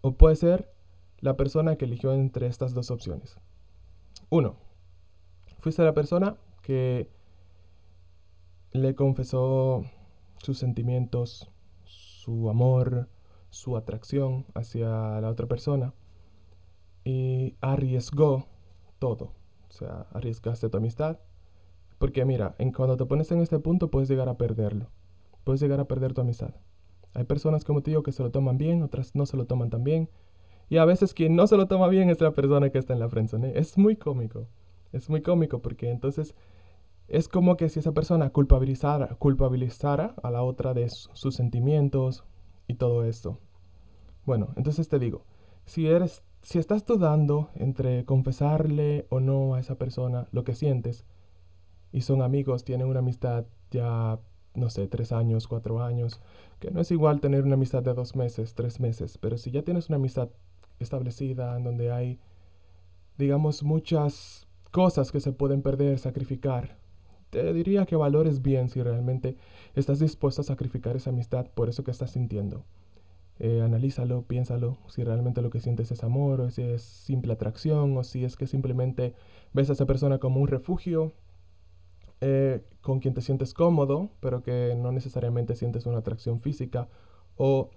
O 0.00 0.12
puede 0.12 0.36
ser 0.36 0.72
la 1.20 1.36
persona 1.36 1.76
que 1.76 1.84
eligió 1.84 2.12
entre 2.12 2.46
estas 2.46 2.74
dos 2.74 2.90
opciones. 2.90 3.36
Uno, 4.30 4.56
fuiste 5.60 5.84
la 5.84 5.94
persona 5.94 6.36
que 6.62 7.08
le 8.72 8.94
confesó 8.94 9.84
sus 10.42 10.58
sentimientos, 10.58 11.50
su 11.84 12.50
amor, 12.50 13.08
su 13.50 13.76
atracción 13.76 14.44
hacia 14.54 15.20
la 15.20 15.30
otra 15.30 15.46
persona 15.46 15.94
y 17.04 17.56
arriesgó 17.60 18.46
todo. 18.98 19.32
O 19.68 19.72
sea, 19.72 20.06
arriesgaste 20.12 20.68
tu 20.68 20.78
amistad. 20.78 21.18
Porque 21.98 22.24
mira, 22.24 22.56
en 22.58 22.72
cuando 22.72 22.96
te 22.96 23.06
pones 23.06 23.30
en 23.30 23.40
este 23.40 23.58
punto 23.60 23.88
puedes 23.90 24.08
llegar 24.08 24.28
a 24.28 24.36
perderlo. 24.36 24.88
Puedes 25.44 25.60
llegar 25.60 25.80
a 25.80 25.86
perder 25.86 26.12
tu 26.12 26.20
amistad. 26.20 26.54
Hay 27.14 27.24
personas, 27.24 27.64
como 27.64 27.82
te 27.82 27.94
que 28.02 28.12
se 28.12 28.22
lo 28.22 28.30
toman 28.30 28.58
bien, 28.58 28.82
otras 28.82 29.14
no 29.14 29.26
se 29.26 29.36
lo 29.36 29.46
toman 29.46 29.70
tan 29.70 29.84
bien. 29.84 30.08
Y 30.68 30.78
a 30.78 30.84
veces 30.84 31.14
quien 31.14 31.36
no 31.36 31.46
se 31.46 31.56
lo 31.56 31.66
toma 31.66 31.88
bien 31.88 32.10
es 32.10 32.20
la 32.20 32.32
persona 32.32 32.70
que 32.70 32.78
está 32.78 32.94
en 32.94 33.00
la 33.00 33.08
friendzone. 33.08 33.58
Es 33.58 33.78
muy 33.78 33.96
cómico. 33.96 34.46
Es 34.92 35.08
muy 35.08 35.22
cómico 35.22 35.60
porque 35.60 35.90
entonces 35.90 36.34
es 37.12 37.28
como 37.28 37.58
que 37.58 37.68
si 37.68 37.78
esa 37.78 37.92
persona 37.92 38.30
culpabilizara, 38.30 39.16
culpabilizara 39.16 40.14
a 40.22 40.30
la 40.30 40.42
otra 40.42 40.72
de 40.72 40.88
sus 40.88 41.34
sentimientos 41.34 42.24
y 42.66 42.74
todo 42.74 43.04
esto. 43.04 43.38
Bueno, 44.24 44.54
entonces 44.56 44.88
te 44.88 44.98
digo, 44.98 45.26
si 45.66 45.86
eres 45.86 46.22
si 46.40 46.58
estás 46.58 46.86
dudando 46.86 47.50
entre 47.54 48.06
confesarle 48.06 49.06
o 49.10 49.20
no 49.20 49.54
a 49.54 49.60
esa 49.60 49.76
persona 49.76 50.26
lo 50.32 50.42
que 50.42 50.54
sientes, 50.54 51.04
y 51.92 52.00
son 52.00 52.22
amigos, 52.22 52.64
tienen 52.64 52.88
una 52.88 53.00
amistad 53.00 53.44
ya, 53.70 54.18
no 54.54 54.70
sé, 54.70 54.88
tres 54.88 55.12
años, 55.12 55.46
cuatro 55.46 55.82
años, 55.82 56.18
que 56.60 56.70
no 56.70 56.80
es 56.80 56.90
igual 56.90 57.20
tener 57.20 57.44
una 57.44 57.54
amistad 57.54 57.82
de 57.82 57.92
dos 57.92 58.16
meses, 58.16 58.54
tres 58.54 58.80
meses, 58.80 59.18
pero 59.18 59.36
si 59.36 59.50
ya 59.50 59.62
tienes 59.62 59.90
una 59.90 59.96
amistad 59.96 60.30
establecida 60.78 61.54
en 61.58 61.64
donde 61.64 61.92
hay, 61.92 62.18
digamos, 63.18 63.62
muchas 63.62 64.48
cosas 64.70 65.12
que 65.12 65.20
se 65.20 65.32
pueden 65.32 65.60
perder, 65.60 65.98
sacrificar, 65.98 66.81
te 67.32 67.50
diría 67.54 67.86
que 67.86 67.96
valores 67.96 68.42
bien 68.42 68.68
si 68.68 68.82
realmente 68.82 69.38
estás 69.74 69.98
dispuesto 69.98 70.42
a 70.42 70.44
sacrificar 70.44 70.96
esa 70.96 71.08
amistad 71.08 71.46
por 71.54 71.70
eso 71.70 71.82
que 71.82 71.90
estás 71.90 72.10
sintiendo. 72.10 72.62
Eh, 73.38 73.62
analízalo, 73.62 74.22
piénsalo, 74.22 74.76
si 74.88 75.02
realmente 75.02 75.40
lo 75.40 75.48
que 75.48 75.58
sientes 75.58 75.90
es 75.90 76.04
amor, 76.04 76.42
o 76.42 76.50
si 76.50 76.60
es 76.60 76.82
simple 76.82 77.32
atracción, 77.32 77.96
o 77.96 78.04
si 78.04 78.26
es 78.26 78.36
que 78.36 78.46
simplemente 78.46 79.14
ves 79.54 79.70
a 79.70 79.72
esa 79.72 79.86
persona 79.86 80.18
como 80.18 80.40
un 80.40 80.48
refugio 80.48 81.14
eh, 82.20 82.62
con 82.82 83.00
quien 83.00 83.14
te 83.14 83.22
sientes 83.22 83.54
cómodo, 83.54 84.10
pero 84.20 84.42
que 84.42 84.74
no 84.76 84.92
necesariamente 84.92 85.56
sientes 85.56 85.86
una 85.86 85.98
atracción 85.98 86.38
física, 86.38 86.90
o 87.36 87.70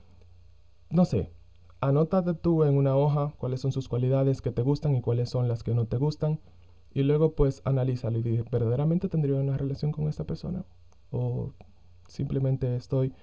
no 0.90 1.06
sé, 1.06 1.32
anótate 1.80 2.34
tú 2.34 2.66
en 2.66 2.76
una 2.76 2.98
hoja 2.98 3.34
cuáles 3.38 3.62
son 3.62 3.72
sus 3.72 3.88
cualidades 3.88 4.42
que 4.42 4.52
te 4.52 4.64
gustan 4.64 4.96
y 4.96 5.02
cuáles 5.02 5.30
son 5.30 5.48
las 5.48 5.64
que 5.64 5.74
no 5.74 5.86
te 5.86 5.96
gustan, 5.96 6.42
y 6.96 7.04
luego 7.04 7.36
pues 7.36 7.62
analízalo 7.66 8.18
y 8.18 8.24
di, 8.24 8.42
¿verdaderamente 8.50 9.10
tendría 9.10 9.36
una 9.36 9.58
relación 9.58 9.92
con 9.92 10.08
esta 10.08 10.24
persona? 10.24 10.64
¿O 11.12 11.52
simplemente 12.08 12.78
estoy 12.78 13.14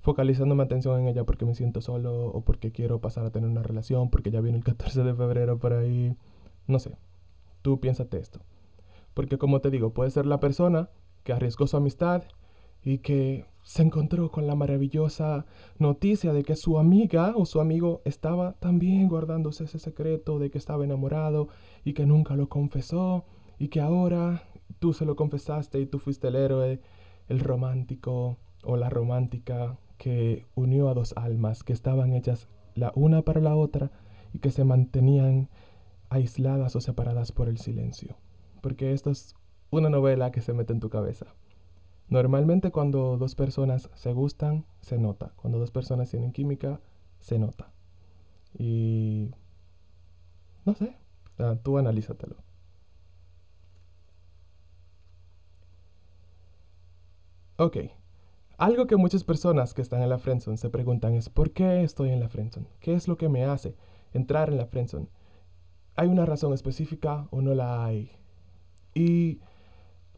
focalizando 0.00 0.54
mi 0.54 0.62
atención 0.62 1.00
en 1.00 1.08
ella 1.08 1.24
porque 1.24 1.44
me 1.44 1.56
siento 1.56 1.80
solo 1.80 2.26
o 2.26 2.42
porque 2.42 2.70
quiero 2.70 3.00
pasar 3.00 3.26
a 3.26 3.30
tener 3.30 3.50
una 3.50 3.64
relación, 3.64 4.10
porque 4.10 4.30
ya 4.30 4.40
viene 4.40 4.58
el 4.58 4.64
14 4.72 5.02
de 5.02 5.12
febrero 5.12 5.58
por 5.58 5.72
ahí. 5.72 6.16
No 6.68 6.78
sé, 6.78 6.96
tú 7.62 7.80
piénsate 7.80 8.18
esto. 8.18 8.38
Porque 9.12 9.38
como 9.38 9.60
te 9.60 9.70
digo, 9.70 9.90
puede 9.92 10.10
ser 10.10 10.24
la 10.24 10.38
persona 10.38 10.88
que 11.24 11.32
arriesgó 11.32 11.66
su 11.66 11.76
amistad 11.76 12.22
y 12.84 12.98
que 12.98 13.44
se 13.66 13.82
encontró 13.82 14.30
con 14.30 14.46
la 14.46 14.54
maravillosa 14.54 15.44
noticia 15.80 16.32
de 16.32 16.44
que 16.44 16.54
su 16.54 16.78
amiga 16.78 17.32
o 17.34 17.44
su 17.46 17.60
amigo 17.60 18.00
estaba 18.04 18.52
también 18.60 19.08
guardándose 19.08 19.64
ese 19.64 19.80
secreto 19.80 20.38
de 20.38 20.50
que 20.52 20.58
estaba 20.58 20.84
enamorado 20.84 21.48
y 21.84 21.92
que 21.92 22.06
nunca 22.06 22.36
lo 22.36 22.48
confesó 22.48 23.24
y 23.58 23.66
que 23.66 23.80
ahora 23.80 24.44
tú 24.78 24.92
se 24.92 25.04
lo 25.04 25.16
confesaste 25.16 25.80
y 25.80 25.86
tú 25.86 25.98
fuiste 25.98 26.28
el 26.28 26.36
héroe, 26.36 26.80
el 27.28 27.40
romántico 27.40 28.38
o 28.62 28.76
la 28.76 28.88
romántica 28.88 29.76
que 29.98 30.46
unió 30.54 30.88
a 30.88 30.94
dos 30.94 31.12
almas 31.16 31.64
que 31.64 31.72
estaban 31.72 32.12
hechas 32.12 32.48
la 32.76 32.92
una 32.94 33.22
para 33.22 33.40
la 33.40 33.56
otra 33.56 33.90
y 34.32 34.38
que 34.38 34.52
se 34.52 34.62
mantenían 34.62 35.48
aisladas 36.08 36.76
o 36.76 36.80
separadas 36.80 37.32
por 37.32 37.48
el 37.48 37.58
silencio. 37.58 38.16
Porque 38.60 38.92
esto 38.92 39.10
es 39.10 39.34
una 39.70 39.90
novela 39.90 40.30
que 40.30 40.40
se 40.40 40.52
mete 40.52 40.72
en 40.72 40.78
tu 40.78 40.88
cabeza. 40.88 41.34
Normalmente 42.08 42.70
cuando 42.70 43.16
dos 43.16 43.34
personas 43.34 43.90
se 43.94 44.12
gustan, 44.12 44.64
se 44.80 44.98
nota. 44.98 45.32
Cuando 45.36 45.58
dos 45.58 45.70
personas 45.70 46.10
tienen 46.10 46.32
química, 46.32 46.80
se 47.18 47.38
nota. 47.38 47.72
Y... 48.58 49.30
No 50.64 50.74
sé, 50.74 50.96
tú 51.62 51.78
analízatelo. 51.78 52.36
Ok, 57.58 57.76
algo 58.58 58.86
que 58.86 58.96
muchas 58.96 59.24
personas 59.24 59.74
que 59.74 59.82
están 59.82 60.02
en 60.02 60.10
la 60.10 60.18
friendzone 60.18 60.56
se 60.56 60.70
preguntan 60.70 61.14
es 61.14 61.28
¿por 61.28 61.52
qué 61.52 61.82
estoy 61.82 62.10
en 62.10 62.20
la 62.20 62.28
friendzone? 62.28 62.66
¿Qué 62.80 62.94
es 62.94 63.08
lo 63.08 63.16
que 63.16 63.28
me 63.28 63.44
hace 63.44 63.76
entrar 64.12 64.50
en 64.50 64.58
la 64.58 64.66
friendzone? 64.66 65.08
¿Hay 65.94 66.08
una 66.08 66.26
razón 66.26 66.52
específica 66.52 67.28
o 67.30 67.40
no 67.40 67.54
la 67.54 67.84
hay? 67.84 68.10
Y 68.94 69.40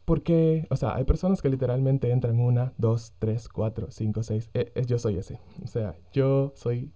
¿por 0.09 0.23
qué? 0.23 0.67
O 0.71 0.77
sea, 0.77 0.95
hay 0.95 1.05
personas 1.05 1.43
que 1.43 1.51
literalmente 1.51 2.11
entran 2.11 2.41
una, 2.41 2.73
dos, 2.79 3.13
tres, 3.19 3.47
cuatro, 3.47 3.91
cinco, 3.91 4.23
seis. 4.23 4.49
Eh, 4.55 4.73
eh, 4.75 4.87
yo 4.87 4.99
soy 4.99 5.19
ese. 5.19 5.39
O 5.63 5.67
sea, 5.67 5.97
yo 6.15 6.51
soy 6.57 6.95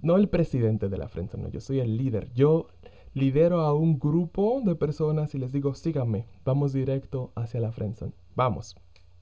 no 0.00 0.16
el 0.16 0.28
presidente 0.28 0.88
de 0.88 0.98
la 0.98 1.06
friendzone, 1.06 1.44
no, 1.44 1.48
yo 1.48 1.60
soy 1.60 1.78
el 1.78 1.96
líder. 1.96 2.32
Yo 2.34 2.66
lidero 3.12 3.60
a 3.60 3.72
un 3.72 4.00
grupo 4.00 4.60
de 4.64 4.74
personas 4.74 5.32
y 5.36 5.38
les 5.38 5.52
digo, 5.52 5.76
síganme, 5.76 6.26
vamos 6.44 6.72
directo 6.72 7.30
hacia 7.36 7.60
la 7.60 7.70
friendzone. 7.70 8.12
Vamos, 8.34 8.74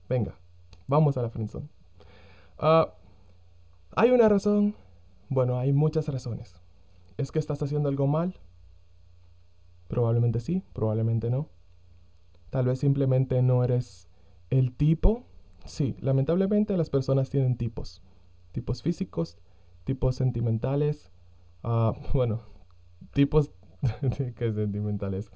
venga. 0.09 0.39
Vamos 0.87 1.19
a 1.19 1.23
la 1.23 1.29
friendzone. 1.29 1.69
Ah, 2.59 2.95
¿Hay 3.95 4.11
una 4.11 4.27
razón? 4.27 4.75
Bueno, 5.29 5.59
hay 5.59 5.75
muchas 5.75 6.09
razones. 6.09 6.63
¿Es 7.19 7.31
que 7.31 7.39
estás 7.39 7.63
haciendo 7.63 7.91
algo 7.91 8.07
mal? 8.07 8.41
Probablemente 9.89 10.41
sí, 10.41 10.65
probablemente 10.73 11.29
no. 11.29 11.51
Tal 12.53 12.67
vez 12.67 12.81
simplemente 12.81 13.41
no 13.41 13.65
eres 13.65 14.11
el 14.51 14.77
tipo. 14.77 15.25
Sí, 15.65 15.97
lamentablemente 16.01 16.77
las 16.77 16.91
personas 16.91 17.31
tienen 17.31 17.57
tipos. 17.57 18.03
Tipos 18.53 18.83
físicos, 18.83 19.39
tipos 19.85 20.17
sentimentales. 20.17 21.11
Uh, 21.65 21.93
bueno, 22.13 22.43
tipos 23.15 23.53
que 24.37 24.53
sentimentales. 24.53 25.33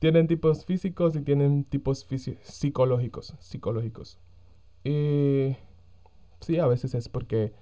Tienen 0.00 0.26
tipos 0.26 0.64
físicos 0.64 1.14
y 1.14 1.20
tienen 1.20 1.62
tipos 1.62 2.04
psicológicos. 2.42 3.36
Psicológicos. 3.38 4.18
Y 4.82 5.54
sí, 6.40 6.58
a 6.58 6.66
veces 6.66 6.96
es 6.96 7.08
porque, 7.08 7.52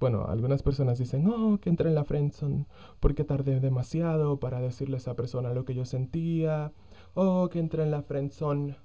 bueno, 0.00 0.24
algunas 0.26 0.62
personas 0.62 0.98
dicen, 0.98 1.26
oh, 1.26 1.58
que 1.60 1.68
entré 1.68 1.90
en 1.90 1.94
la 1.94 2.04
friendzone 2.04 2.64
porque 2.98 3.24
tardé 3.24 3.60
demasiado 3.60 4.40
para 4.40 4.62
decirle 4.62 4.96
a 4.96 5.00
esa 5.00 5.16
persona 5.16 5.52
lo 5.52 5.66
que 5.66 5.74
yo 5.74 5.84
sentía. 5.84 6.72
Oh, 7.18 7.48
que 7.50 7.58
entré 7.58 7.82
en 7.82 7.90
la 7.90 8.02
friendzone 8.02 8.76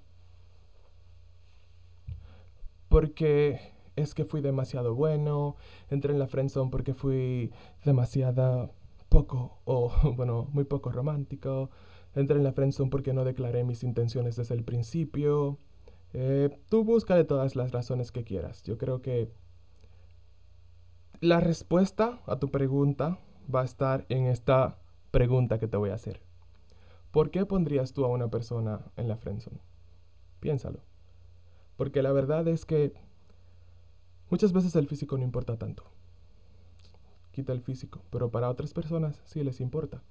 porque 2.88 3.60
es 3.98 4.14
que 4.14 4.24
fui 4.24 4.40
demasiado 4.40 4.96
bueno. 4.96 5.58
Entré 5.90 6.14
en 6.14 6.20
la 6.20 6.28
friendzone 6.28 6.72
porque 6.72 6.94
fui 6.94 7.52
demasiada 7.84 8.72
poco, 9.10 9.60
o 9.66 9.92
bueno, 10.16 10.48
muy 10.54 10.64
poco 10.64 10.94
romántico. 10.94 11.72
Entré 12.16 12.38
en 12.38 12.46
la 12.46 12.54
friendzone 12.54 12.90
porque 12.90 13.12
no 13.12 13.26
declaré 13.26 13.66
mis 13.66 13.84
intenciones 13.84 14.38
desde 14.38 14.56
el 14.56 14.64
principio. 14.64 15.58
Eh, 16.14 16.58
tú 16.70 16.86
de 16.86 17.26
todas 17.26 17.58
las 17.58 17.74
razones 17.74 18.14
que 18.14 18.24
quieras. 18.24 18.64
Yo 18.64 18.78
creo 18.78 19.02
que 19.02 19.30
la 21.20 21.42
respuesta 21.42 22.22
a 22.28 22.40
tu 22.40 22.50
pregunta 22.50 23.20
va 23.54 23.62
a 23.62 23.66
estar 23.66 24.06
en 24.08 24.28
esta 24.28 24.78
pregunta 25.12 25.60
que 25.60 25.68
te 25.68 25.76
voy 25.76 25.90
a 25.90 25.96
hacer. 25.96 26.31
¿Por 27.12 27.30
qué 27.30 27.46
pondrías 27.46 27.94
tú 27.94 28.06
a 28.06 28.08
una 28.08 28.30
persona 28.30 28.86
en 28.96 29.08
la 29.08 29.18
friendzone? 29.18 29.60
Piénsalo. 30.40 30.80
Porque 31.76 32.02
la 32.02 32.12
verdad 32.12 32.48
es 32.48 32.66
que 32.66 32.94
muchas 34.30 34.54
veces 34.54 34.76
el 34.76 34.88
físico 34.88 35.18
no 35.18 35.24
importa 35.24 35.58
tanto. 35.58 35.84
Quita 37.32 37.54
el 37.54 37.62
físico, 37.62 38.02
pero 38.10 38.32
para 38.32 38.50
otras 38.50 38.74
personas 38.74 39.22
sí 39.26 39.44
les 39.44 39.60
importa. 39.62 40.02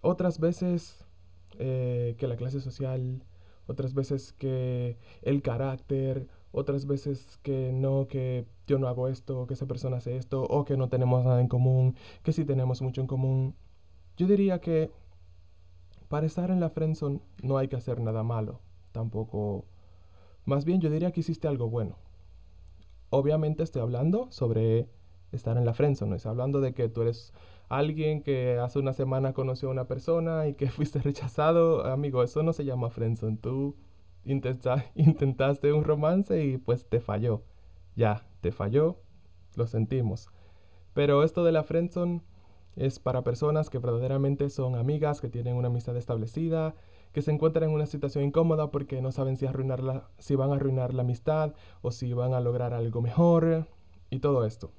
Otras 0.00 0.40
veces 0.40 1.04
eh, 1.58 2.16
que 2.18 2.26
la 2.26 2.36
clase 2.36 2.60
social, 2.60 3.24
otras 3.66 3.94
veces 3.94 4.32
que 4.32 4.98
el 5.22 5.42
carácter, 5.42 6.28
otras 6.52 6.86
veces 6.86 7.38
que 7.42 7.72
no, 7.72 8.08
que 8.08 8.46
yo 8.66 8.78
no 8.78 8.88
hago 8.88 9.08
esto, 9.08 9.46
que 9.46 9.54
esa 9.54 9.66
persona 9.66 9.98
hace 9.98 10.16
esto, 10.16 10.42
o 10.42 10.64
que 10.64 10.76
no 10.76 10.88
tenemos 10.88 11.24
nada 11.24 11.40
en 11.40 11.48
común, 11.48 11.96
que 12.22 12.32
sí 12.32 12.44
tenemos 12.44 12.82
mucho 12.82 13.00
en 13.00 13.06
común. 13.06 13.54
Yo 14.16 14.26
diría 14.26 14.60
que 14.60 14.90
para 16.08 16.26
estar 16.26 16.50
en 16.50 16.60
la 16.60 16.70
friendzone 16.70 17.20
no 17.42 17.58
hay 17.58 17.68
que 17.68 17.76
hacer 17.76 18.00
nada 18.00 18.22
malo, 18.22 18.60
tampoco. 18.92 19.64
Más 20.44 20.64
bien 20.64 20.80
yo 20.80 20.90
diría 20.90 21.10
que 21.12 21.20
hiciste 21.20 21.48
algo 21.48 21.68
bueno. 21.68 21.98
Obviamente 23.10 23.62
estoy 23.62 23.82
hablando 23.82 24.30
sobre 24.30 24.88
estar 25.32 25.56
en 25.56 25.64
la 25.64 25.74
friendzone, 25.74 26.10
no 26.10 26.16
estoy 26.16 26.30
hablando 26.30 26.60
de 26.60 26.74
que 26.74 26.88
tú 26.88 27.02
eres 27.02 27.32
alguien 27.68 28.22
que 28.22 28.58
hace 28.58 28.78
una 28.78 28.92
semana 28.92 29.32
conoció 29.32 29.68
a 29.68 29.72
una 29.72 29.86
persona 29.86 30.46
y 30.46 30.54
que 30.54 30.68
fuiste 30.70 31.00
rechazado, 31.00 31.84
amigo, 31.86 32.22
eso 32.22 32.42
no 32.42 32.52
se 32.52 32.64
llama 32.64 32.90
friendzone. 32.90 33.38
Tú 33.38 33.76
intentaste 34.94 35.72
un 35.72 35.84
romance 35.84 36.44
y 36.44 36.58
pues 36.58 36.88
te 36.88 37.00
falló. 37.00 37.42
Ya, 37.94 38.26
te 38.40 38.52
falló, 38.52 39.00
lo 39.54 39.66
sentimos. 39.66 40.28
Pero 40.94 41.22
esto 41.22 41.44
de 41.44 41.52
la 41.52 41.62
friendzone 41.62 42.22
es 42.76 42.98
para 42.98 43.24
personas 43.24 43.70
que 43.70 43.78
verdaderamente 43.78 44.50
son 44.50 44.76
amigas, 44.76 45.20
que 45.20 45.28
tienen 45.28 45.56
una 45.56 45.68
amistad 45.68 45.96
establecida, 45.96 46.74
que 47.12 47.22
se 47.22 47.32
encuentran 47.32 47.70
en 47.70 47.74
una 47.74 47.86
situación 47.86 48.24
incómoda 48.24 48.70
porque 48.70 49.00
no 49.00 49.10
saben 49.10 49.36
si, 49.36 49.46
si 50.18 50.34
van 50.36 50.50
a 50.50 50.54
arruinar 50.54 50.94
la 50.94 51.02
amistad 51.02 51.54
o 51.80 51.90
si 51.90 52.12
van 52.12 52.34
a 52.34 52.40
lograr 52.40 52.74
algo 52.74 53.00
mejor 53.00 53.66
y 54.10 54.18
todo 54.18 54.44
esto. 54.44 54.70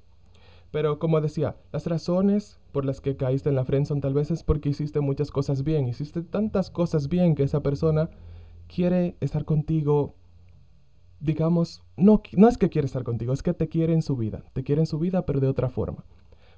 Pero 0.70 0.98
como 0.98 1.20
decía, 1.20 1.56
las 1.72 1.86
razones 1.86 2.60
por 2.72 2.84
las 2.84 3.00
que 3.00 3.16
caíste 3.16 3.48
en 3.48 3.56
la 3.56 3.64
friendzone 3.64 4.00
tal 4.00 4.14
vez 4.14 4.30
es 4.30 4.42
porque 4.42 4.68
hiciste 4.68 5.00
muchas 5.00 5.30
cosas 5.30 5.64
bien, 5.64 5.88
hiciste 5.88 6.22
tantas 6.22 6.70
cosas 6.70 7.08
bien 7.08 7.34
que 7.34 7.42
esa 7.42 7.62
persona 7.62 8.10
quiere 8.68 9.16
estar 9.20 9.44
contigo, 9.44 10.14
digamos, 11.20 11.82
no, 11.96 12.22
no 12.36 12.48
es 12.48 12.58
que 12.58 12.68
quiere 12.68 12.86
estar 12.86 13.02
contigo, 13.02 13.32
es 13.32 13.42
que 13.42 13.54
te 13.54 13.68
quiere 13.68 13.94
en 13.94 14.02
su 14.02 14.16
vida, 14.16 14.44
te 14.52 14.62
quiere 14.62 14.82
en 14.82 14.86
su 14.86 14.98
vida 14.98 15.24
pero 15.24 15.40
de 15.40 15.48
otra 15.48 15.70
forma. 15.70 16.04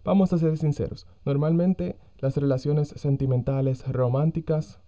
Vamos 0.05 0.33
a 0.33 0.39
ser 0.39 0.57
sinceros, 0.57 1.07
normalmente 1.25 1.97
las 2.19 2.37
relaciones 2.37 2.89
sentimentales 2.89 3.87
románticas, 3.87 4.81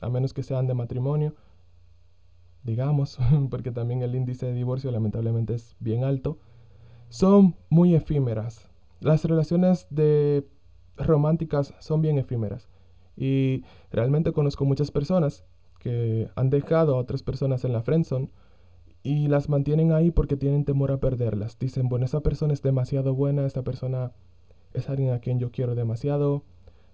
a 0.00 0.08
menos 0.08 0.32
que 0.32 0.42
sean 0.42 0.66
de 0.66 0.74
matrimonio, 0.74 1.34
digamos, 2.62 3.18
porque 3.50 3.70
también 3.70 4.02
el 4.02 4.14
índice 4.14 4.46
de 4.46 4.54
divorcio 4.54 4.90
lamentablemente 4.90 5.54
es 5.54 5.76
bien 5.80 6.04
alto, 6.04 6.38
son 7.08 7.56
muy 7.68 7.94
efímeras. 7.94 8.68
Las 9.00 9.24
relaciones 9.24 9.86
de 9.90 10.48
románticas 10.96 11.74
son 11.78 12.02
bien 12.02 12.18
efímeras. 12.18 12.68
Y 13.16 13.62
realmente 13.90 14.32
conozco 14.32 14.64
muchas 14.64 14.90
personas 14.90 15.44
que 15.78 16.28
han 16.34 16.50
dejado 16.50 16.94
a 16.94 16.98
otras 16.98 17.22
personas 17.22 17.64
en 17.64 17.72
la 17.72 17.82
friendzone 17.82 18.30
y 19.02 19.28
las 19.28 19.48
mantienen 19.48 19.92
ahí 19.92 20.10
porque 20.10 20.36
tienen 20.36 20.64
temor 20.64 20.90
a 20.90 20.98
perderlas. 20.98 21.58
Dicen, 21.58 21.88
bueno, 21.88 22.06
esa 22.06 22.20
persona 22.20 22.54
es 22.54 22.62
demasiado 22.62 23.14
buena, 23.14 23.46
esta 23.46 23.62
persona 23.62 24.12
es 24.74 24.88
alguien 24.88 25.12
a 25.12 25.20
quien 25.20 25.38
yo 25.38 25.50
quiero 25.50 25.74
demasiado, 25.74 26.42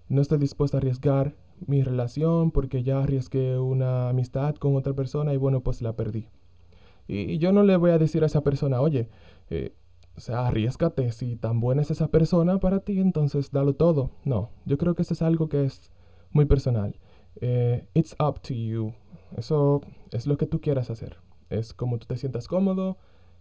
no 0.07 0.21
estoy 0.21 0.37
dispuesto 0.37 0.77
a 0.77 0.79
arriesgar 0.79 1.35
mi 1.67 1.83
relación 1.83 2.51
porque 2.51 2.83
ya 2.83 2.99
arriesgué 2.99 3.59
una 3.59 4.09
amistad 4.09 4.55
con 4.55 4.75
otra 4.75 4.93
persona 4.93 5.33
y 5.33 5.37
bueno, 5.37 5.61
pues 5.61 5.81
la 5.81 5.95
perdí. 5.95 6.27
Y, 7.07 7.37
yo 7.39 7.51
no 7.51 7.63
le 7.63 7.75
voy 7.77 7.91
a 7.91 7.97
decir 7.97 8.23
a 8.23 8.27
esa 8.27 8.41
persona, 8.41 8.81
oye, 8.81 9.09
eh, 9.49 9.73
o 10.15 10.19
sea, 10.19 10.47
arriesgate, 10.47 11.11
si 11.11 11.35
tan 11.35 11.59
buena 11.59 11.81
es 11.81 11.91
esa 11.91 12.09
persona 12.09 12.59
para 12.59 12.79
ti, 12.81 12.99
entonces 12.99 13.51
dalo 13.51 13.73
todo. 13.73 14.11
No, 14.23 14.49
yo 14.65 14.77
creo 14.77 14.95
que 14.95 15.03
eso 15.03 15.13
es 15.13 15.21
algo 15.21 15.49
que 15.49 15.63
es 15.65 15.91
muy 16.31 16.45
personal. 16.45 16.95
Eh, 17.39 17.85
it's 17.93 18.15
up 18.19 18.41
to 18.41 18.53
you. 18.53 18.93
Eso 19.37 19.81
es 20.11 20.27
lo 20.27 20.37
que 20.37 20.45
tú 20.45 20.61
quieras 20.61 20.89
hacer. 20.89 21.17
Es 21.49 21.73
como 21.73 21.97
tú 21.99 22.07
te 22.07 22.17
sientas 22.17 22.47
cómodo, 22.47 22.97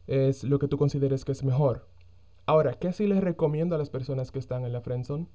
es 0.06 0.44
lo 0.44 0.58
que 0.58 0.68
tú 0.68 0.78
consideres 0.78 1.24
que 1.24 1.32
es 1.32 1.44
mejor. 1.44 1.86
Ahora, 2.50 2.74
¿qué 2.74 2.92
sí 2.92 3.06
les 3.06 3.22
recomiendo 3.22 3.76
a 3.76 3.78
las 3.78 3.90
personas 3.90 4.32
que 4.32 4.40
están 4.40 4.64
en 4.64 4.72
la 4.72 4.80
friendzone? 4.80 5.28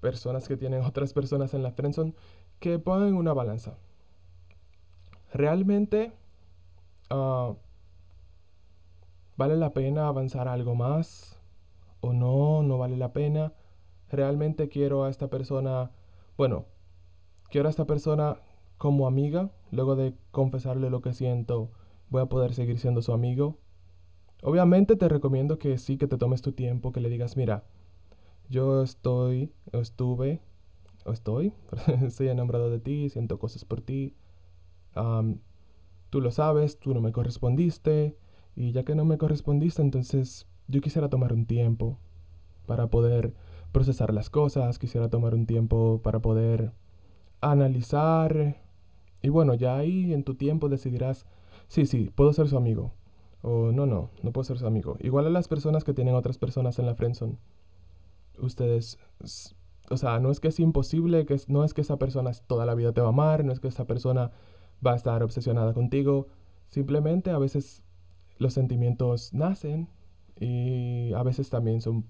Personas 0.00 0.48
que 0.48 0.56
tienen 0.56 0.82
otras 0.82 1.12
personas 1.12 1.52
en 1.52 1.62
la 1.62 1.72
friendzone, 1.72 2.14
que 2.58 2.78
pongan 2.78 3.12
una 3.12 3.34
balanza. 3.34 3.76
Realmente, 5.30 6.14
uh, 7.10 7.54
¿Vale 9.36 9.56
la 9.56 9.74
pena 9.74 10.08
avanzar 10.08 10.48
algo 10.48 10.74
más? 10.74 11.38
¿O 12.00 12.14
no? 12.14 12.62
¿No 12.62 12.78
vale 12.78 12.96
la 12.96 13.12
pena? 13.12 13.52
¿Realmente 14.10 14.70
quiero 14.70 15.04
a 15.04 15.10
esta 15.10 15.28
persona? 15.28 15.90
Bueno, 16.38 16.64
quiero 17.50 17.68
a 17.68 17.70
esta 17.70 17.84
persona 17.84 18.38
como 18.78 19.06
amiga. 19.06 19.50
Luego 19.70 19.96
de 19.96 20.14
confesarle 20.30 20.88
lo 20.88 21.02
que 21.02 21.12
siento, 21.12 21.72
voy 22.08 22.22
a 22.22 22.26
poder 22.26 22.54
seguir 22.54 22.78
siendo 22.78 23.02
su 23.02 23.12
amigo. 23.12 23.58
Obviamente 24.42 24.96
te 24.96 25.08
recomiendo 25.08 25.58
que 25.58 25.78
sí, 25.78 25.96
que 25.96 26.06
te 26.06 26.16
tomes 26.16 26.42
tu 26.42 26.52
tiempo, 26.52 26.92
que 26.92 27.00
le 27.00 27.08
digas, 27.08 27.36
mira, 27.36 27.64
yo 28.48 28.82
estoy, 28.82 29.52
o 29.72 29.78
estuve, 29.78 30.40
o 31.04 31.12
estoy, 31.12 31.52
estoy 32.02 32.28
enamorado 32.28 32.70
de 32.70 32.78
ti, 32.78 33.08
siento 33.10 33.38
cosas 33.38 33.64
por 33.64 33.80
ti. 33.80 34.14
tú 36.10 36.20
lo 36.20 36.30
sabes, 36.30 36.78
tú 36.78 36.94
no 36.94 37.00
me 37.00 37.12
correspondiste 37.12 38.16
y 38.56 38.72
ya 38.72 38.84
que 38.84 38.94
no 38.94 39.04
me 39.04 39.18
correspondiste, 39.18 39.82
entonces 39.82 40.46
yo 40.68 40.80
quisiera 40.80 41.08
tomar 41.08 41.32
un 41.32 41.46
tiempo 41.46 41.98
para 42.66 42.88
poder 42.88 43.34
procesar 43.72 44.12
las 44.14 44.30
cosas, 44.30 44.78
quisiera 44.78 45.08
tomar 45.08 45.34
un 45.34 45.46
tiempo 45.46 46.00
para 46.02 46.20
poder 46.20 46.72
analizar. 47.40 48.56
Y 49.22 49.30
bueno, 49.30 49.54
ya 49.54 49.76
ahí 49.76 50.12
en 50.12 50.24
tu 50.24 50.34
tiempo 50.34 50.68
decidirás, 50.68 51.26
sí, 51.68 51.86
sí, 51.86 52.10
puedo 52.14 52.32
ser 52.32 52.48
su 52.48 52.56
amigo. 52.56 52.92
O 53.42 53.72
no, 53.72 53.86
no, 53.86 54.10
no 54.22 54.32
puedo 54.32 54.44
ser 54.44 54.58
su 54.58 54.66
amigo. 54.66 54.96
Igual 55.00 55.26
a 55.26 55.30
las 55.30 55.48
personas 55.48 55.84
que 55.84 55.94
tienen 55.94 56.14
otras 56.14 56.38
personas 56.38 56.78
en 56.78 56.86
la 56.86 56.94
friendzone. 56.94 57.38
Ustedes, 58.38 58.98
o 59.90 59.96
sea, 59.96 60.18
no 60.20 60.30
es 60.30 60.40
que 60.40 60.48
es 60.48 60.60
imposible, 60.60 61.26
que 61.26 61.36
no 61.48 61.64
es 61.64 61.74
que 61.74 61.80
esa 61.80 61.98
persona 61.98 62.32
toda 62.46 62.66
la 62.66 62.74
vida 62.74 62.92
te 62.92 63.00
va 63.00 63.08
a 63.08 63.10
amar, 63.10 63.44
no 63.44 63.52
es 63.52 63.60
que 63.60 63.68
esa 63.68 63.86
persona 63.86 64.30
va 64.84 64.92
a 64.92 64.96
estar 64.96 65.22
obsesionada 65.22 65.72
contigo. 65.72 66.28
Simplemente 66.68 67.30
a 67.30 67.38
veces 67.38 67.82
los 68.38 68.54
sentimientos 68.54 69.32
nacen 69.34 69.88
y 70.38 71.12
a 71.14 71.22
veces 71.22 71.50
también 71.50 71.80
son 71.80 72.06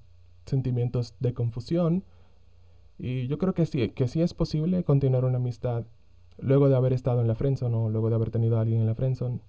sentimientos 0.47 1.15
de 1.21 1.35
confusión. 1.35 2.05
Y 2.99 3.27
yo 3.29 3.39
creo 3.39 3.55
que 3.55 3.67
sí, 3.67 3.91
que 3.91 4.09
sí 4.09 4.23
es 4.23 4.35
posible 4.35 4.83
continuar 4.85 5.25
una 5.25 5.37
amistad 5.37 5.85
luego 6.39 6.69
de 6.69 6.77
haber 6.77 6.93
estado 6.93 7.21
en 7.21 7.29
la 7.29 7.35
friendzone 7.35 7.77
o 7.77 7.91
luego 7.91 8.09
de 8.11 8.17
haber 8.17 8.31
tenido 8.31 8.59
a 8.59 8.63
alguien 8.63 8.81
en 8.81 8.87
la 8.87 8.95
friendzone. 8.95 9.41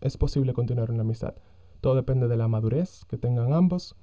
Es 0.00 0.16
posible 0.16 0.52
continuar 0.52 0.90
una 0.90 1.02
amistad. 1.02 1.34
Todo 1.80 1.94
depende 1.94 2.28
de 2.28 2.36
la 2.36 2.48
madurez 2.48 3.04
que 3.04 3.16
tengan 3.16 3.52
ambos 3.52 3.96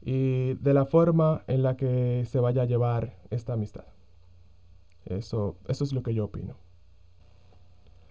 y 0.00 0.54
de 0.54 0.74
la 0.74 0.84
forma 0.84 1.42
en 1.46 1.62
la 1.62 1.76
que 1.76 2.24
se 2.26 2.40
vaya 2.40 2.62
a 2.62 2.66
llevar 2.66 3.16
esta 3.30 3.54
amistad. 3.54 3.84
Eso, 5.04 5.56
eso 5.68 5.84
es 5.84 5.92
lo 5.92 6.02
que 6.02 6.14
yo 6.14 6.26
opino. 6.26 6.56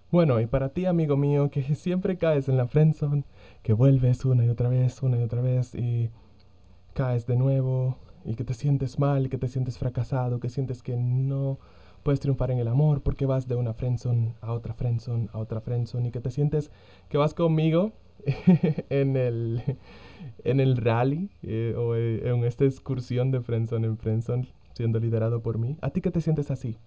Bueno, 0.09 0.39
y 0.39 0.45
para 0.45 0.69
ti, 0.69 0.85
amigo 0.85 1.17
mío, 1.17 1.49
que 1.51 1.61
siempre 1.75 2.17
caes 2.17 2.47
en 2.49 2.57
la 2.57 2.67
friendzone, 2.67 3.23
que 3.61 3.73
vuelves 3.73 4.23
una 4.25 4.45
y 4.45 4.49
otra 4.49 4.69
vez, 4.69 5.01
una 5.03 5.17
y 5.17 5.23
otra 5.23 5.41
vez, 5.41 5.75
y 5.75 6.11
caes 6.93 7.27
de 7.27 7.35
nuevo, 7.35 7.97
y 8.23 8.35
que 8.35 8.43
te 8.43 8.53
sientes 8.53 8.99
mal, 8.99 9.29
que 9.29 9.37
te 9.37 9.47
sientes 9.47 9.77
fracasado, 9.77 10.39
que 10.39 10.49
sientes 10.49 10.81
que 10.81 10.95
no 10.95 11.59
puedes 12.07 12.21
triunfar 12.21 12.51
en 12.51 12.59
el 12.59 12.69
amor 12.69 13.01
porque 13.01 13.25
vas 13.25 13.49
de 13.49 13.55
una 13.55 13.73
friendzone 13.73 14.33
a 14.39 14.53
otra 14.53 14.73
friendzone 14.73 15.27
a 15.33 15.39
otra 15.39 15.59
friendzone, 15.59 16.07
y 16.07 16.11
que 16.11 16.21
te 16.21 16.31
sientes 16.31 16.71
que 17.09 17.17
vas 17.17 17.33
conmigo 17.33 17.91
en 18.89 19.17
el, 19.17 19.61
en 20.45 20.61
el 20.61 20.77
rally 20.77 21.29
eh, 21.43 21.75
o 21.77 21.95
eh, 21.95 22.29
en 22.29 22.45
esta 22.45 22.63
excursión 22.63 23.29
de 23.29 23.41
friendzone 23.41 23.87
en 23.87 23.97
friendzone, 23.97 24.47
siendo 24.71 25.01
liderado 25.01 25.41
por 25.41 25.57
mí. 25.57 25.77
¿A 25.81 25.89
ti 25.89 25.99
que 25.99 26.09
te 26.09 26.21
sientes 26.21 26.49
así? 26.49 26.77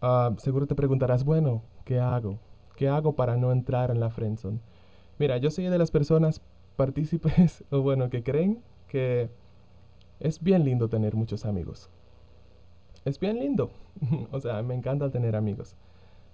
Ah, 0.00 0.32
seguro 0.38 0.66
te 0.66 0.74
preguntarás, 0.74 1.22
bueno, 1.22 1.62
¿qué 1.84 2.00
hago? 2.00 2.38
¿Qué 2.76 2.88
hago 2.88 3.14
para 3.16 3.36
no 3.36 3.52
entrar 3.52 3.90
en 3.90 4.00
la 4.00 4.08
friendzone? 4.08 4.60
Mira, 5.18 5.36
yo 5.36 5.50
soy 5.50 5.66
de 5.66 5.76
las 5.76 5.90
personas 5.90 6.40
partícipes, 6.76 7.62
o 7.70 7.82
bueno, 7.82 8.08
que 8.08 8.22
creen 8.22 8.62
que 8.88 9.28
es 10.18 10.42
bien 10.42 10.64
lindo 10.64 10.88
tener 10.88 11.14
muchos 11.14 11.44
amigos. 11.44 11.90
Es 13.04 13.18
bien 13.18 13.38
lindo. 13.38 13.70
o 14.32 14.40
sea, 14.40 14.62
me 14.62 14.74
encanta 14.74 15.10
tener 15.10 15.36
amigos. 15.36 15.76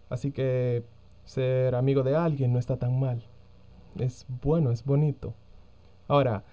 Así 0.08 0.30
que 0.32 0.84
ser 1.24 1.74
amigo 1.74 2.02
de 2.02 2.16
alguien 2.16 2.52
no 2.52 2.58
está 2.58 2.76
tan 2.76 2.98
mal. 2.98 3.22
Es 3.98 4.26
bueno, 4.42 4.70
es 4.70 4.84
bonito. 4.84 5.34
Ahora, 6.08 6.44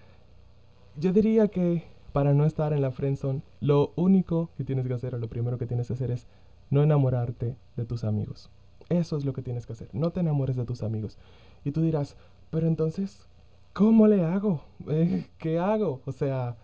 yo 0.97 1.12
diría 1.12 1.47
que 1.47 1.84
para 2.12 2.34
no 2.34 2.45
estar 2.45 2.73
en 2.73 2.82
la 2.82 2.91
friendzone, 2.91 3.41
lo 3.60 3.91
único 3.95 4.49
que 4.56 4.63
tienes 4.63 4.88
que 4.88 4.93
hacer 4.93 5.15
o 5.15 5.17
lo 5.17 5.28
primero 5.28 5.58
que 5.58 5.65
tienes 5.65 5.88
que 5.88 5.93
hacer 5.93 6.12
es 6.12 6.28
no 6.69 6.84
enamorarte 6.84 7.56
de 7.76 7.86
tus 7.86 8.04
amigos. 8.04 8.49
Eso 8.89 9.17
es 9.17 9.26
lo 9.26 9.34
que 9.34 9.41
tienes 9.41 9.65
que 9.65 9.73
hacer. 9.73 9.89
No 9.93 10.12
te 10.12 10.19
enamores 10.19 10.56
de 10.56 10.65
tus 10.65 10.84
amigos. 10.84 11.17
Y 11.63 11.71
tú 11.71 11.82
dirás, 11.82 12.15
pero 12.52 12.67
entonces, 12.67 13.28
¿cómo 13.73 14.08
le 14.08 14.23
hago? 14.23 14.62
¿Qué 15.38 15.60
hago? 15.60 16.02
O 16.06 16.12
sea, 16.12 16.56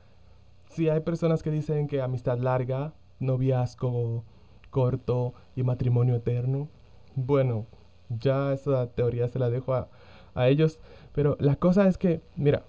si 0.70 0.90
hay 0.90 1.00
personas 1.02 1.42
que 1.42 1.52
dicen 1.52 1.88
que 1.88 2.02
amistad 2.02 2.38
larga, 2.38 2.94
noviazgo 3.20 4.24
corto 4.70 5.34
y 5.56 5.64
matrimonio 5.64 6.16
eterno, 6.16 6.68
bueno, 7.16 7.66
ya 8.10 8.54
esa 8.54 8.88
teoría 8.88 9.28
se 9.28 9.40
la 9.40 9.50
dejo 9.50 9.74
a, 9.74 9.90
a 10.36 10.48
ellos. 10.48 10.80
Pero 11.14 11.38
la 11.40 11.56
cosa 11.56 11.88
es 11.88 11.98
que, 11.98 12.22
mira, 12.36 12.64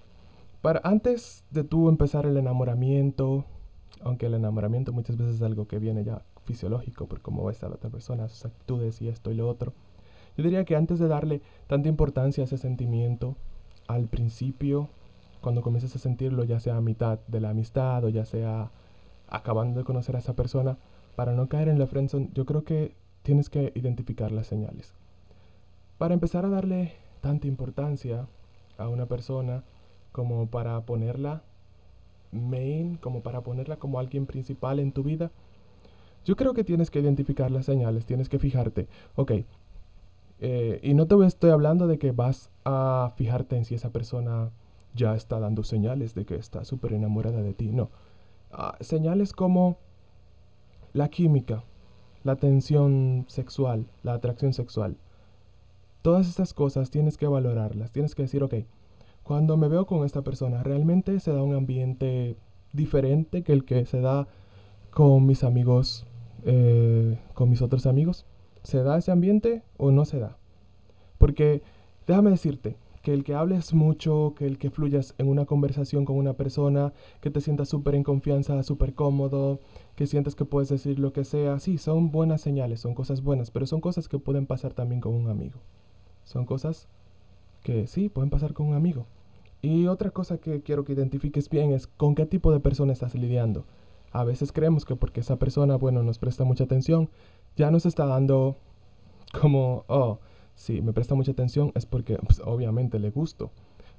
para 0.61 0.81
antes 0.83 1.43
de 1.51 1.63
tú 1.63 1.89
empezar 1.89 2.25
el 2.25 2.37
enamoramiento, 2.37 3.45
aunque 4.03 4.27
el 4.27 4.33
enamoramiento 4.33 4.93
muchas 4.93 5.17
veces 5.17 5.35
es 5.35 5.41
algo 5.41 5.67
que 5.67 5.79
viene 5.79 6.03
ya 6.03 6.23
fisiológico 6.45 7.07
por 7.07 7.21
cómo 7.21 7.45
ves 7.45 7.63
a 7.63 7.69
la 7.69 7.75
otra 7.75 7.89
persona, 7.89 8.27
sus 8.27 8.45
actitudes 8.45 9.01
y 9.01 9.07
esto 9.07 9.31
y 9.31 9.35
lo 9.35 9.47
otro. 9.47 9.73
Yo 10.37 10.43
diría 10.43 10.65
que 10.65 10.75
antes 10.75 10.99
de 10.99 11.07
darle 11.07 11.41
tanta 11.67 11.89
importancia 11.89 12.43
a 12.43 12.45
ese 12.45 12.57
sentimiento, 12.57 13.35
al 13.87 14.07
principio, 14.07 14.89
cuando 15.41 15.61
comiences 15.61 15.95
a 15.95 15.99
sentirlo, 15.99 16.43
ya 16.43 16.59
sea 16.59 16.77
a 16.77 16.81
mitad 16.81 17.19
de 17.27 17.41
la 17.41 17.49
amistad 17.49 18.03
o 18.05 18.09
ya 18.09 18.25
sea 18.25 18.71
acabando 19.31 19.79
de 19.79 19.85
conocer 19.85 20.15
a 20.15 20.19
esa 20.19 20.35
persona, 20.35 20.77
para 21.15 21.33
no 21.33 21.47
caer 21.47 21.67
en 21.67 21.79
la 21.79 21.87
friendzone, 21.87 22.29
yo 22.33 22.45
creo 22.45 22.63
que 22.63 22.95
tienes 23.23 23.49
que 23.49 23.71
identificar 23.75 24.31
las 24.31 24.47
señales. 24.47 24.93
Para 25.97 26.13
empezar 26.13 26.45
a 26.45 26.49
darle 26.49 26.93
tanta 27.21 27.47
importancia 27.47 28.27
a 28.77 28.87
una 28.87 29.07
persona, 29.07 29.63
como 30.11 30.47
para 30.47 30.79
ponerla 30.81 31.41
main, 32.31 32.97
como 32.97 33.21
para 33.21 33.41
ponerla 33.41 33.77
como 33.77 33.99
alguien 33.99 34.25
principal 34.25 34.79
en 34.79 34.91
tu 34.91 35.03
vida, 35.03 35.31
yo 36.25 36.35
creo 36.35 36.53
que 36.53 36.63
tienes 36.63 36.91
que 36.91 36.99
identificar 36.99 37.51
las 37.51 37.65
señales, 37.65 38.05
tienes 38.05 38.29
que 38.29 38.39
fijarte, 38.39 38.87
ok, 39.15 39.31
eh, 40.39 40.79
y 40.81 40.93
no 40.95 41.05
te 41.07 41.15
estoy 41.25 41.51
hablando 41.51 41.87
de 41.87 41.99
que 41.99 42.11
vas 42.11 42.49
a 42.65 43.13
fijarte 43.15 43.57
en 43.57 43.65
si 43.65 43.75
esa 43.75 43.91
persona 43.91 44.49
ya 44.95 45.15
está 45.15 45.39
dando 45.39 45.63
señales 45.63 46.15
de 46.15 46.25
que 46.25 46.35
está 46.35 46.65
súper 46.65 46.93
enamorada 46.93 47.41
de 47.41 47.53
ti, 47.53 47.71
no. 47.71 47.89
Ah, 48.53 48.75
señales 48.81 49.33
como 49.33 49.77
la 50.93 51.09
química, 51.09 51.63
la 52.23 52.35
tensión 52.35 53.25
sexual, 53.27 53.87
la 54.03 54.13
atracción 54.13 54.53
sexual. 54.53 54.97
Todas 56.01 56.27
estas 56.27 56.53
cosas 56.53 56.89
tienes 56.89 57.17
que 57.17 57.27
valorarlas, 57.27 57.91
tienes 57.91 58.15
que 58.15 58.23
decir, 58.23 58.43
ok, 58.43 58.55
cuando 59.23 59.55
me 59.55 59.67
veo 59.67 59.85
con 59.85 60.05
esta 60.05 60.21
persona, 60.21 60.63
realmente 60.63 61.19
se 61.19 61.31
da 61.31 61.43
un 61.43 61.55
ambiente 61.55 62.35
diferente 62.73 63.43
que 63.43 63.53
el 63.53 63.65
que 63.65 63.85
se 63.85 64.01
da 64.01 64.27
con 64.89 65.25
mis 65.25 65.43
amigos, 65.43 66.05
eh, 66.43 67.17
con 67.33 67.49
mis 67.49 67.61
otros 67.61 67.85
amigos. 67.85 68.25
¿Se 68.63 68.83
da 68.83 68.97
ese 68.97 69.11
ambiente 69.11 69.63
o 69.77 69.91
no 69.91 70.05
se 70.05 70.19
da? 70.19 70.37
Porque 71.17 71.61
déjame 72.07 72.31
decirte 72.31 72.75
que 73.01 73.13
el 73.13 73.23
que 73.23 73.33
hables 73.33 73.73
mucho, 73.73 74.33
que 74.37 74.45
el 74.45 74.57
que 74.57 74.69
fluyas 74.69 75.15
en 75.17 75.27
una 75.27 75.45
conversación 75.45 76.05
con 76.05 76.17
una 76.17 76.33
persona, 76.33 76.93
que 77.19 77.31
te 77.31 77.41
sientas 77.41 77.69
súper 77.69 77.95
en 77.95 78.03
confianza, 78.03 78.61
súper 78.63 78.93
cómodo, 78.93 79.59
que 79.95 80.07
sientas 80.07 80.35
que 80.35 80.45
puedes 80.45 80.69
decir 80.69 80.99
lo 80.99 81.11
que 81.11 81.23
sea, 81.23 81.59
sí, 81.59 81.77
son 81.77 82.11
buenas 82.11 82.41
señales, 82.41 82.79
son 82.79 82.93
cosas 82.93 83.23
buenas, 83.23 83.51
pero 83.51 83.65
son 83.65 83.81
cosas 83.81 84.07
que 84.07 84.19
pueden 84.19 84.45
pasar 84.45 84.73
también 84.73 85.01
con 85.01 85.13
un 85.13 85.29
amigo. 85.29 85.59
Son 86.23 86.45
cosas 86.45 86.87
que 87.63 87.87
sí, 87.87 88.09
pueden 88.09 88.29
pasar 88.29 88.53
con 88.53 88.67
un 88.67 88.75
amigo. 88.75 89.05
Y 89.61 89.87
otra 89.87 90.11
cosa 90.11 90.37
que 90.37 90.61
quiero 90.61 90.83
que 90.83 90.93
identifiques 90.93 91.49
bien 91.49 91.71
es 91.71 91.87
con 91.87 92.15
qué 92.15 92.25
tipo 92.25 92.51
de 92.51 92.59
persona 92.59 92.93
estás 92.93 93.15
lidiando. 93.15 93.65
A 94.11 94.23
veces 94.23 94.51
creemos 94.51 94.85
que 94.85 94.95
porque 94.95 95.21
esa 95.21 95.37
persona, 95.37 95.75
bueno, 95.75 96.03
nos 96.03 96.19
presta 96.19 96.43
mucha 96.43 96.65
atención, 96.65 97.09
ya 97.55 97.71
nos 97.71 97.85
está 97.85 98.05
dando 98.05 98.57
como, 99.39 99.85
oh, 99.87 100.19
sí, 100.55 100.81
me 100.81 100.93
presta 100.93 101.15
mucha 101.15 101.31
atención, 101.31 101.71
es 101.75 101.85
porque 101.85 102.17
pues, 102.17 102.41
obviamente 102.43 102.99
le 102.99 103.11
gusto. 103.11 103.51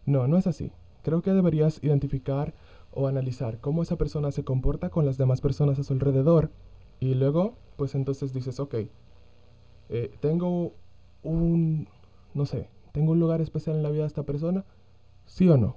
No, 0.06 0.26
no 0.26 0.36
es 0.36 0.46
así. 0.46 0.72
Creo 1.02 1.22
que 1.22 1.32
deberías 1.32 1.82
identificar 1.82 2.54
o 2.92 3.08
analizar 3.08 3.58
cómo 3.58 3.82
esa 3.82 3.96
persona 3.96 4.30
se 4.30 4.44
comporta 4.44 4.90
con 4.90 5.06
las 5.06 5.18
demás 5.18 5.40
personas 5.40 5.78
a 5.78 5.84
su 5.84 5.92
alrededor 5.92 6.50
y 7.00 7.14
luego, 7.14 7.54
pues 7.76 7.94
entonces 7.94 8.32
dices, 8.32 8.60
ok, 8.60 8.74
eh, 9.88 10.14
tengo 10.20 10.72
un, 11.22 11.88
no 12.34 12.46
sé, 12.46 12.68
¿Tengo 12.92 13.12
un 13.12 13.20
lugar 13.20 13.40
especial 13.40 13.76
en 13.76 13.82
la 13.82 13.90
vida 13.90 14.02
de 14.02 14.08
esta 14.08 14.22
persona? 14.22 14.64
¿Sí 15.24 15.48
o 15.48 15.56
no? 15.56 15.76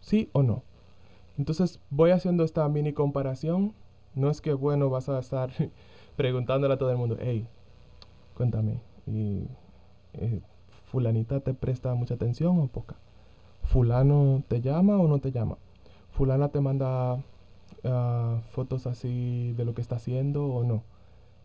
¿Sí 0.00 0.28
o 0.32 0.42
no? 0.42 0.62
Entonces 1.38 1.80
voy 1.88 2.10
haciendo 2.10 2.44
esta 2.44 2.68
mini 2.68 2.92
comparación. 2.92 3.72
No 4.14 4.30
es 4.30 4.42
que, 4.42 4.52
bueno, 4.52 4.90
vas 4.90 5.08
a 5.08 5.18
estar 5.18 5.50
preguntándole 6.16 6.74
a 6.74 6.78
todo 6.78 6.90
el 6.90 6.98
mundo, 6.98 7.16
hey, 7.18 7.48
cuéntame, 8.36 8.80
¿y, 9.06 9.46
eh, 10.14 10.40
¿fulanita 10.86 11.40
te 11.40 11.54
presta 11.54 11.94
mucha 11.94 12.14
atención 12.14 12.58
o 12.58 12.66
poca? 12.66 12.96
¿Fulano 13.62 14.42
te 14.48 14.60
llama 14.60 14.98
o 14.98 15.08
no 15.08 15.18
te 15.18 15.32
llama? 15.32 15.56
¿Fulana 16.10 16.48
te 16.48 16.60
manda 16.60 17.22
ah, 17.84 18.40
fotos 18.50 18.86
así 18.86 19.52
de 19.56 19.64
lo 19.64 19.74
que 19.74 19.82
está 19.82 19.96
haciendo 19.96 20.46
o 20.46 20.64
no? 20.64 20.82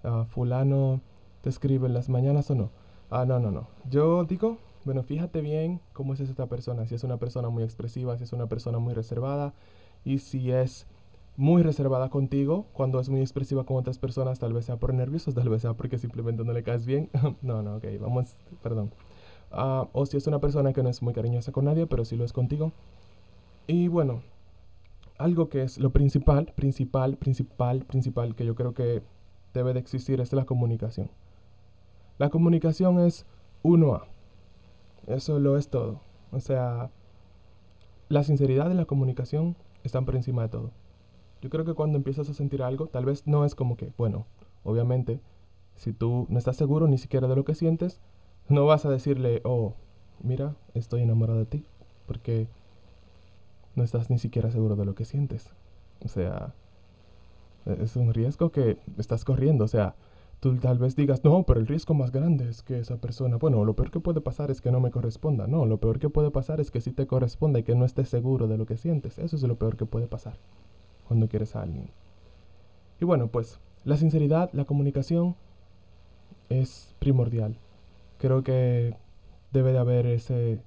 Ah, 0.03 0.25
¿Fulano 0.29 1.01
te 1.41 1.49
escribe 1.49 1.87
en 1.87 1.93
las 1.93 2.09
mañanas 2.09 2.49
o 2.51 2.55
no? 2.55 2.69
Ah, 3.09 3.25
no, 3.25 3.39
no, 3.39 3.51
no. 3.51 3.67
Yo 3.89 4.23
digo, 4.23 4.57
bueno, 4.83 5.03
fíjate 5.03 5.41
bien 5.41 5.81
cómo 5.93 6.13
es 6.13 6.19
esta 6.19 6.47
persona. 6.47 6.85
Si 6.87 6.95
es 6.95 7.03
una 7.03 7.17
persona 7.17 7.49
muy 7.49 7.63
expresiva, 7.63 8.17
si 8.17 8.23
es 8.23 8.33
una 8.33 8.47
persona 8.47 8.79
muy 8.79 8.93
reservada. 8.93 9.53
Y 10.03 10.19
si 10.19 10.51
es 10.51 10.87
muy 11.37 11.63
reservada 11.63 12.09
contigo, 12.09 12.65
cuando 12.73 12.99
es 12.99 13.09
muy 13.09 13.19
expresiva 13.21 13.65
con 13.65 13.77
otras 13.77 13.99
personas, 13.99 14.39
tal 14.39 14.53
vez 14.53 14.65
sea 14.65 14.77
por 14.77 14.93
nerviosos, 14.93 15.35
tal 15.35 15.49
vez 15.49 15.61
sea 15.61 15.73
porque 15.73 15.97
simplemente 15.97 16.43
no 16.43 16.53
le 16.53 16.63
caes 16.63 16.85
bien. 16.85 17.09
no, 17.41 17.61
no, 17.61 17.77
ok, 17.77 17.85
vamos, 17.99 18.37
perdón. 18.63 18.91
Ah, 19.51 19.87
o 19.93 20.05
si 20.05 20.17
es 20.17 20.27
una 20.27 20.39
persona 20.39 20.73
que 20.73 20.83
no 20.83 20.89
es 20.89 21.01
muy 21.01 21.13
cariñosa 21.13 21.51
con 21.51 21.65
nadie, 21.65 21.87
pero 21.87 22.05
sí 22.05 22.15
lo 22.15 22.25
es 22.25 22.33
contigo. 22.33 22.71
Y 23.67 23.87
bueno, 23.87 24.21
algo 25.17 25.49
que 25.49 25.63
es 25.63 25.77
lo 25.77 25.91
principal, 25.91 26.53
principal, 26.55 27.17
principal, 27.17 27.85
principal, 27.85 28.35
que 28.35 28.45
yo 28.45 28.55
creo 28.55 28.73
que 28.73 29.01
debe 29.53 29.73
de 29.73 29.79
existir 29.79 30.21
es 30.21 30.33
la 30.33 30.45
comunicación. 30.45 31.09
La 32.17 32.29
comunicación 32.29 32.99
es 32.99 33.25
1A. 33.63 34.03
Eso 35.07 35.39
lo 35.39 35.57
es 35.57 35.69
todo. 35.69 35.99
O 36.31 36.39
sea, 36.39 36.89
la 38.09 38.23
sinceridad 38.23 38.69
y 38.71 38.73
la 38.73 38.85
comunicación 38.85 39.55
están 39.83 40.05
por 40.05 40.15
encima 40.15 40.43
de 40.43 40.49
todo. 40.49 40.71
Yo 41.45 41.51
creo 41.51 41.63
que 41.63 41.75
cuando 41.75 41.95
empiezas 41.95 42.27
a 42.27 42.33
sentir 42.33 42.63
algo, 42.63 42.87
tal 42.87 43.05
vez 43.05 43.27
no 43.27 43.45
es 43.45 43.53
como 43.53 43.77
que, 43.77 43.91
bueno, 43.99 44.25
obviamente, 44.63 45.19
si 45.75 45.93
tú 45.93 46.25
no 46.27 46.39
estás 46.39 46.55
seguro 46.55 46.87
ni 46.87 46.97
siquiera 46.97 47.27
de 47.27 47.35
lo 47.35 47.45
que 47.45 47.53
sientes, 47.53 48.01
no 48.49 48.65
vas 48.65 48.83
a 48.83 48.89
decirle, 48.89 49.41
oh, 49.43 49.75
mira, 50.23 50.55
estoy 50.73 51.03
enamorado 51.03 51.37
de 51.37 51.45
ti, 51.45 51.63
porque 52.07 52.47
no 53.75 53.83
estás 53.83 54.09
ni 54.09 54.17
siquiera 54.17 54.49
seguro 54.49 54.75
de 54.75 54.85
lo 54.85 54.95
que 54.95 55.05
sientes. 55.05 55.53
O 56.03 56.07
sea, 56.07 56.55
es 57.67 57.95
un 57.95 58.11
riesgo 58.11 58.49
que 58.49 58.79
estás 58.97 59.23
corriendo. 59.23 59.65
O 59.65 59.67
sea, 59.67 59.93
tú 60.39 60.55
tal 60.55 60.79
vez 60.79 60.95
digas, 60.95 61.23
no, 61.23 61.43
pero 61.43 61.59
el 61.59 61.67
riesgo 61.67 61.93
más 61.93 62.11
grande 62.11 62.49
es 62.49 62.63
que 62.63 62.79
esa 62.79 62.97
persona, 62.97 63.37
bueno, 63.37 63.63
lo 63.65 63.75
peor 63.75 63.91
que 63.91 63.99
puede 63.99 64.19
pasar 64.19 64.49
es 64.49 64.61
que 64.61 64.71
no 64.71 64.79
me 64.79 64.89
corresponda. 64.89 65.45
No, 65.45 65.67
lo 65.67 65.77
peor 65.77 65.99
que 65.99 66.09
puede 66.09 66.31
pasar 66.31 66.59
es 66.59 66.71
que 66.71 66.81
sí 66.81 66.91
te 66.91 67.05
corresponda 67.05 67.59
y 67.59 67.63
que 67.63 67.75
no 67.75 67.85
estés 67.85 68.09
seguro 68.09 68.47
de 68.47 68.57
lo 68.57 68.65
que 68.65 68.77
sientes. 68.77 69.19
Eso 69.19 69.35
es 69.35 69.43
lo 69.43 69.59
peor 69.59 69.77
que 69.77 69.85
puede 69.85 70.07
pasar 70.07 70.39
cuando 71.07 71.27
quieres 71.27 71.55
a 71.55 71.61
alguien. 71.61 71.89
Y 72.99 73.05
bueno, 73.05 73.27
pues 73.27 73.59
la 73.83 73.97
sinceridad, 73.97 74.49
la 74.53 74.65
comunicación 74.65 75.35
es 76.49 76.95
primordial. 76.99 77.57
Creo 78.17 78.43
que 78.43 78.95
debe 79.51 79.73
de 79.73 79.79
haber 79.79 80.05
ese... 80.07 80.59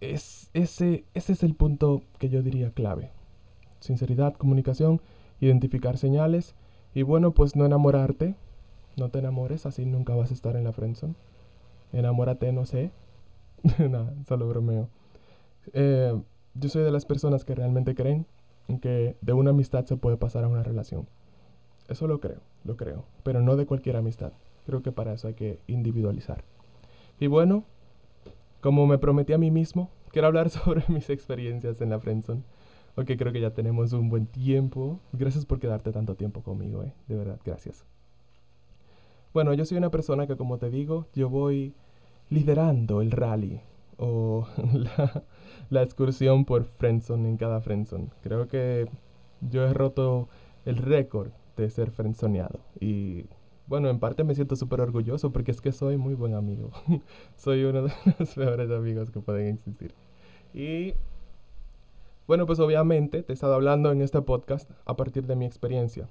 Es, 0.00 0.50
ese, 0.54 1.04
ese 1.14 1.32
es 1.32 1.42
el 1.42 1.54
punto 1.54 2.02
que 2.18 2.28
yo 2.28 2.42
diría 2.42 2.70
clave. 2.70 3.10
Sinceridad, 3.80 4.34
comunicación, 4.34 5.00
identificar 5.40 5.98
señales 5.98 6.54
y 6.94 7.02
bueno, 7.02 7.32
pues 7.32 7.56
no 7.56 7.66
enamorarte. 7.66 8.36
No 8.96 9.10
te 9.10 9.18
enamores, 9.18 9.66
así 9.66 9.84
nunca 9.86 10.14
vas 10.14 10.30
a 10.30 10.34
estar 10.34 10.56
en 10.56 10.64
la 10.64 10.72
friendzone. 10.72 11.14
Enamórate, 11.92 12.52
no 12.52 12.66
sé. 12.66 12.90
Nada, 13.78 14.14
solo 14.26 14.48
bromeo. 14.48 14.88
Eh, 15.72 16.20
yo 16.54 16.68
soy 16.68 16.82
de 16.82 16.92
las 16.92 17.04
personas 17.04 17.44
que 17.44 17.54
realmente 17.54 17.94
creen 17.94 18.26
que 18.76 19.16
de 19.22 19.32
una 19.32 19.50
amistad 19.50 19.86
se 19.86 19.96
puede 19.96 20.18
pasar 20.18 20.44
a 20.44 20.48
una 20.48 20.62
relación. 20.62 21.08
Eso 21.88 22.06
lo 22.06 22.20
creo, 22.20 22.40
lo 22.64 22.76
creo. 22.76 23.04
Pero 23.22 23.40
no 23.40 23.56
de 23.56 23.64
cualquier 23.64 23.96
amistad. 23.96 24.32
Creo 24.66 24.82
que 24.82 24.92
para 24.92 25.14
eso 25.14 25.28
hay 25.28 25.34
que 25.34 25.58
individualizar. 25.66 26.44
Y 27.18 27.26
bueno, 27.26 27.64
como 28.60 28.86
me 28.86 28.98
prometí 28.98 29.32
a 29.32 29.38
mí 29.38 29.50
mismo, 29.50 29.90
quiero 30.12 30.28
hablar 30.28 30.50
sobre 30.50 30.84
mis 30.88 31.08
experiencias 31.08 31.80
en 31.80 31.90
la 31.90 31.98
friendzone. 31.98 32.42
Ok, 32.96 33.12
creo 33.16 33.32
que 33.32 33.40
ya 33.40 33.50
tenemos 33.50 33.92
un 33.92 34.10
buen 34.10 34.26
tiempo. 34.26 35.00
Gracias 35.12 35.46
por 35.46 35.58
quedarte 35.58 35.92
tanto 35.92 36.14
tiempo 36.14 36.42
conmigo, 36.42 36.82
eh. 36.82 36.92
De 37.06 37.16
verdad, 37.16 37.40
gracias. 37.44 37.86
Bueno, 39.32 39.54
yo 39.54 39.64
soy 39.64 39.78
una 39.78 39.90
persona 39.90 40.26
que, 40.26 40.36
como 40.36 40.58
te 40.58 40.68
digo, 40.68 41.06
yo 41.14 41.28
voy 41.28 41.74
liderando 42.28 43.00
el 43.00 43.10
rally 43.12 43.60
o 43.98 44.46
la, 45.70 45.82
excursión 45.82 46.44
por 46.44 46.64
Friendzone 46.64 47.28
en 47.28 47.36
cada 47.36 47.60
Friendzone. 47.60 48.08
Creo 48.22 48.48
que 48.48 48.88
yo 49.40 49.64
he 49.64 49.74
roto 49.74 50.28
el 50.64 50.76
récord 50.76 51.30
de 51.56 51.68
ser 51.70 51.90
friendzoneado 51.90 52.60
y 52.80 53.26
bueno, 53.66 53.90
en 53.90 53.98
parte 53.98 54.24
me 54.24 54.34
siento 54.34 54.56
súper 54.56 54.80
orgulloso 54.80 55.30
porque 55.30 55.50
es 55.50 55.60
que 55.60 55.72
soy 55.72 55.98
muy 55.98 56.14
buen 56.14 56.34
amigo. 56.34 56.70
soy 57.36 57.64
uno 57.64 57.82
de 57.82 57.92
los 58.18 58.36
mejores 58.36 58.70
amigos 58.70 59.10
que 59.10 59.20
pueden 59.20 59.54
existir. 59.54 59.94
Y 60.54 60.94
bueno, 62.26 62.46
pues 62.46 62.60
obviamente 62.60 63.22
te 63.22 63.32
he 63.32 63.34
estado 63.34 63.54
hablando 63.54 63.92
en 63.92 64.00
este 64.00 64.22
podcast 64.22 64.70
a 64.86 64.96
partir 64.96 65.26
de 65.26 65.36
mi 65.36 65.44
experiencia, 65.44 66.08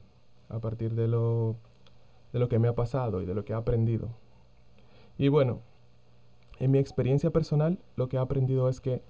a 0.50 0.60
partir 0.60 0.94
de 0.94 1.08
lo, 1.08 1.56
de 2.34 2.40
lo 2.40 2.48
que 2.48 2.60
me 2.60 2.68
ha 2.68 2.76
pasado 2.76 3.22
y 3.22 3.26
de 3.26 3.34
lo 3.34 3.44
que 3.44 3.54
he 3.54 3.56
aprendido. 3.56 4.10
Y 5.18 5.30
bueno, 5.30 5.62
en 6.60 6.72
mi 6.72 6.80
experiencia 6.80 7.32
personal, 7.32 7.80
lo 7.96 8.10
que 8.10 8.18
he 8.18 8.20
aprendido 8.20 8.70
es 8.70 8.82
que 8.82 9.02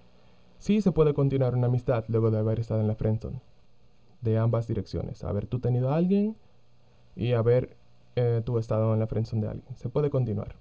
sí 0.60 0.82
se 0.82 0.92
puede 0.92 1.14
continuar 1.14 1.56
una 1.56 1.68
amistad 1.68 2.06
luego 2.08 2.32
de 2.32 2.40
haber 2.40 2.60
estado 2.60 2.82
en 2.82 2.88
la 2.88 2.96
friendzone. 2.96 3.42
De 4.22 4.38
ambas 4.38 4.68
direcciones. 4.68 5.24
Haber 5.24 5.48
tú 5.48 5.60
tenido 5.60 5.92
a 5.92 5.96
alguien 5.96 6.36
y 7.16 7.34
haber 7.34 7.78
eh, 8.16 8.42
tú 8.44 8.58
estado 8.58 8.94
en 8.94 9.00
la 9.00 9.08
friendzone 9.08 9.44
de 9.44 9.50
alguien. 9.50 9.78
Se 9.78 9.90
puede 9.90 10.10
continuar. 10.10 10.56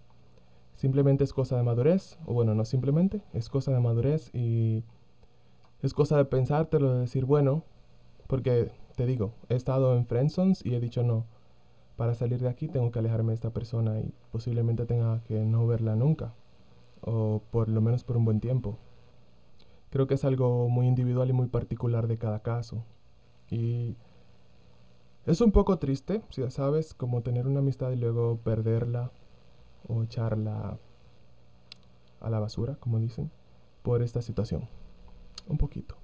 Simplemente 0.75 1.25
es 1.25 1.33
cosa 1.33 1.57
de 1.57 1.63
madurez, 1.63 2.19
o 2.27 2.35
bueno, 2.35 2.55
no 2.55 2.67
simplemente, 2.67 3.23
es 3.33 3.49
cosa 3.49 3.73
de 3.73 3.81
madurez 3.81 4.31
y 4.35 4.85
es 5.81 5.95
cosa 5.95 6.19
de 6.19 6.27
pensártelo, 6.27 6.93
de 6.93 7.01
decir, 7.01 7.25
bueno, 7.25 7.65
porque 8.27 8.71
te 8.95 9.07
digo, 9.07 9.33
he 9.49 9.55
estado 9.55 9.97
en 9.97 10.07
friendzones 10.07 10.65
y 10.65 10.75
he 10.75 10.81
dicho 10.81 11.03
no. 11.03 11.25
Para 11.97 12.15
salir 12.15 12.41
de 12.41 12.49
aquí 12.51 12.69
tengo 12.69 12.91
que 12.91 12.99
alejarme 12.99 13.31
de 13.31 13.37
esta 13.37 13.51
persona 13.51 14.01
y 14.01 14.13
posiblemente 14.31 14.85
tenga 14.85 15.23
que 15.25 15.47
no 15.47 15.67
verla 15.67 15.97
nunca, 15.97 16.35
o 17.07 17.41
por 17.51 17.69
lo 17.69 17.81
menos 17.81 18.05
por 18.05 18.19
un 18.19 18.27
buen 18.27 18.41
tiempo. 18.41 18.77
Creo 19.91 20.07
que 20.07 20.15
es 20.15 20.25
algo 20.25 20.69
muy 20.69 20.87
individual 20.87 21.31
y 21.31 21.33
muy 21.33 21.47
particular 21.47 22.09
de 22.09 22.19
cada 22.19 22.41
caso. 22.41 22.85
Y 23.49 23.97
es 25.25 25.41
un 25.41 25.53
poco 25.53 25.79
triste, 25.79 26.23
si 26.31 26.43
ya 26.43 26.51
sabes, 26.51 26.93
como 26.93 27.23
tener 27.23 27.47
una 27.47 27.61
amistad 27.61 27.93
y 27.93 27.97
luego 27.97 28.39
perderla 28.39 29.13
o 29.89 30.03
echarla 30.03 30.79
a 32.21 32.31
la 32.31 32.41
basura, 32.41 32.77
como 32.81 32.99
dicen, 32.99 33.31
por 33.83 34.03
esta 34.03 34.21
situación. 34.21 34.69
Un 35.49 35.59
poquito. 35.59 35.97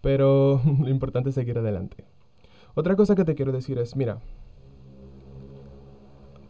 Pero 0.00 0.60
lo 0.80 0.88
importante 0.88 1.28
es 1.28 1.34
seguir 1.34 1.58
adelante. 1.58 2.04
Otra 2.74 2.96
cosa 2.96 3.14
que 3.14 3.24
te 3.24 3.34
quiero 3.34 3.52
decir 3.52 3.78
es, 3.78 3.96
mira, 3.96 4.20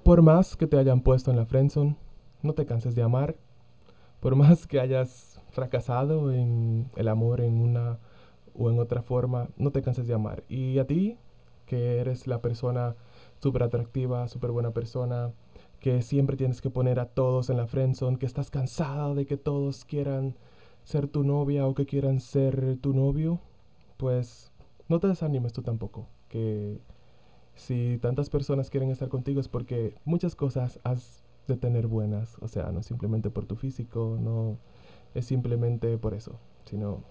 por 0.04 0.22
más 0.22 0.56
que 0.56 0.68
te 0.68 0.78
hayan 0.78 1.00
puesto 1.00 1.32
en 1.32 1.36
la 1.36 1.46
friendzone, 1.46 1.96
no 2.42 2.52
te 2.52 2.64
canses 2.64 2.94
de 2.94 3.02
amar. 3.02 3.36
Por 4.20 4.34
más 4.34 4.66
que 4.66 4.80
hayas 4.80 5.40
fracasado 5.50 6.32
en 6.32 6.90
el 6.96 7.08
amor 7.08 7.40
en 7.40 7.60
una 7.60 7.98
o 8.54 8.70
en 8.70 8.78
otra 8.78 9.02
forma, 9.02 9.48
no 9.56 9.70
te 9.70 9.82
canses 9.82 10.06
de 10.06 10.14
amar. 10.14 10.44
Y 10.48 10.78
a 10.78 10.86
ti 10.86 11.18
que 11.66 11.98
eres 11.98 12.26
la 12.26 12.40
persona 12.40 12.94
súper 13.38 13.64
atractiva, 13.64 14.28
súper 14.28 14.52
buena 14.52 14.70
persona, 14.70 15.32
que 15.80 16.00
siempre 16.00 16.36
tienes 16.36 16.62
que 16.62 16.70
poner 16.70 16.98
a 17.00 17.06
todos 17.06 17.50
en 17.50 17.56
la 17.58 17.66
friendzone, 17.66 18.18
que 18.18 18.26
estás 18.26 18.50
cansada 18.50 19.14
de 19.14 19.26
que 19.26 19.36
todos 19.36 19.84
quieran 19.84 20.36
ser 20.84 21.08
tu 21.08 21.24
novia 21.24 21.66
o 21.66 21.74
que 21.74 21.86
quieran 21.86 22.20
ser 22.20 22.78
tu 22.80 22.94
novio, 22.94 23.40
pues 23.96 24.52
no 24.88 25.00
te 25.00 25.08
desanimes 25.08 25.52
tú 25.52 25.62
tampoco, 25.62 26.06
que 26.28 26.80
si 27.54 27.98
tantas 28.00 28.30
personas 28.30 28.70
quieren 28.70 28.90
estar 28.90 29.08
contigo 29.08 29.40
es 29.40 29.48
porque 29.48 29.94
muchas 30.04 30.36
cosas 30.36 30.78
has 30.84 31.24
de 31.46 31.56
tener 31.56 31.86
buenas, 31.86 32.36
o 32.40 32.48
sea, 32.48 32.72
no 32.72 32.82
simplemente 32.82 33.30
por 33.30 33.46
tu 33.46 33.56
físico, 33.56 34.18
no 34.20 34.58
es 35.14 35.26
simplemente 35.26 35.96
por 35.98 36.14
eso, 36.14 36.38
sino 36.64 37.02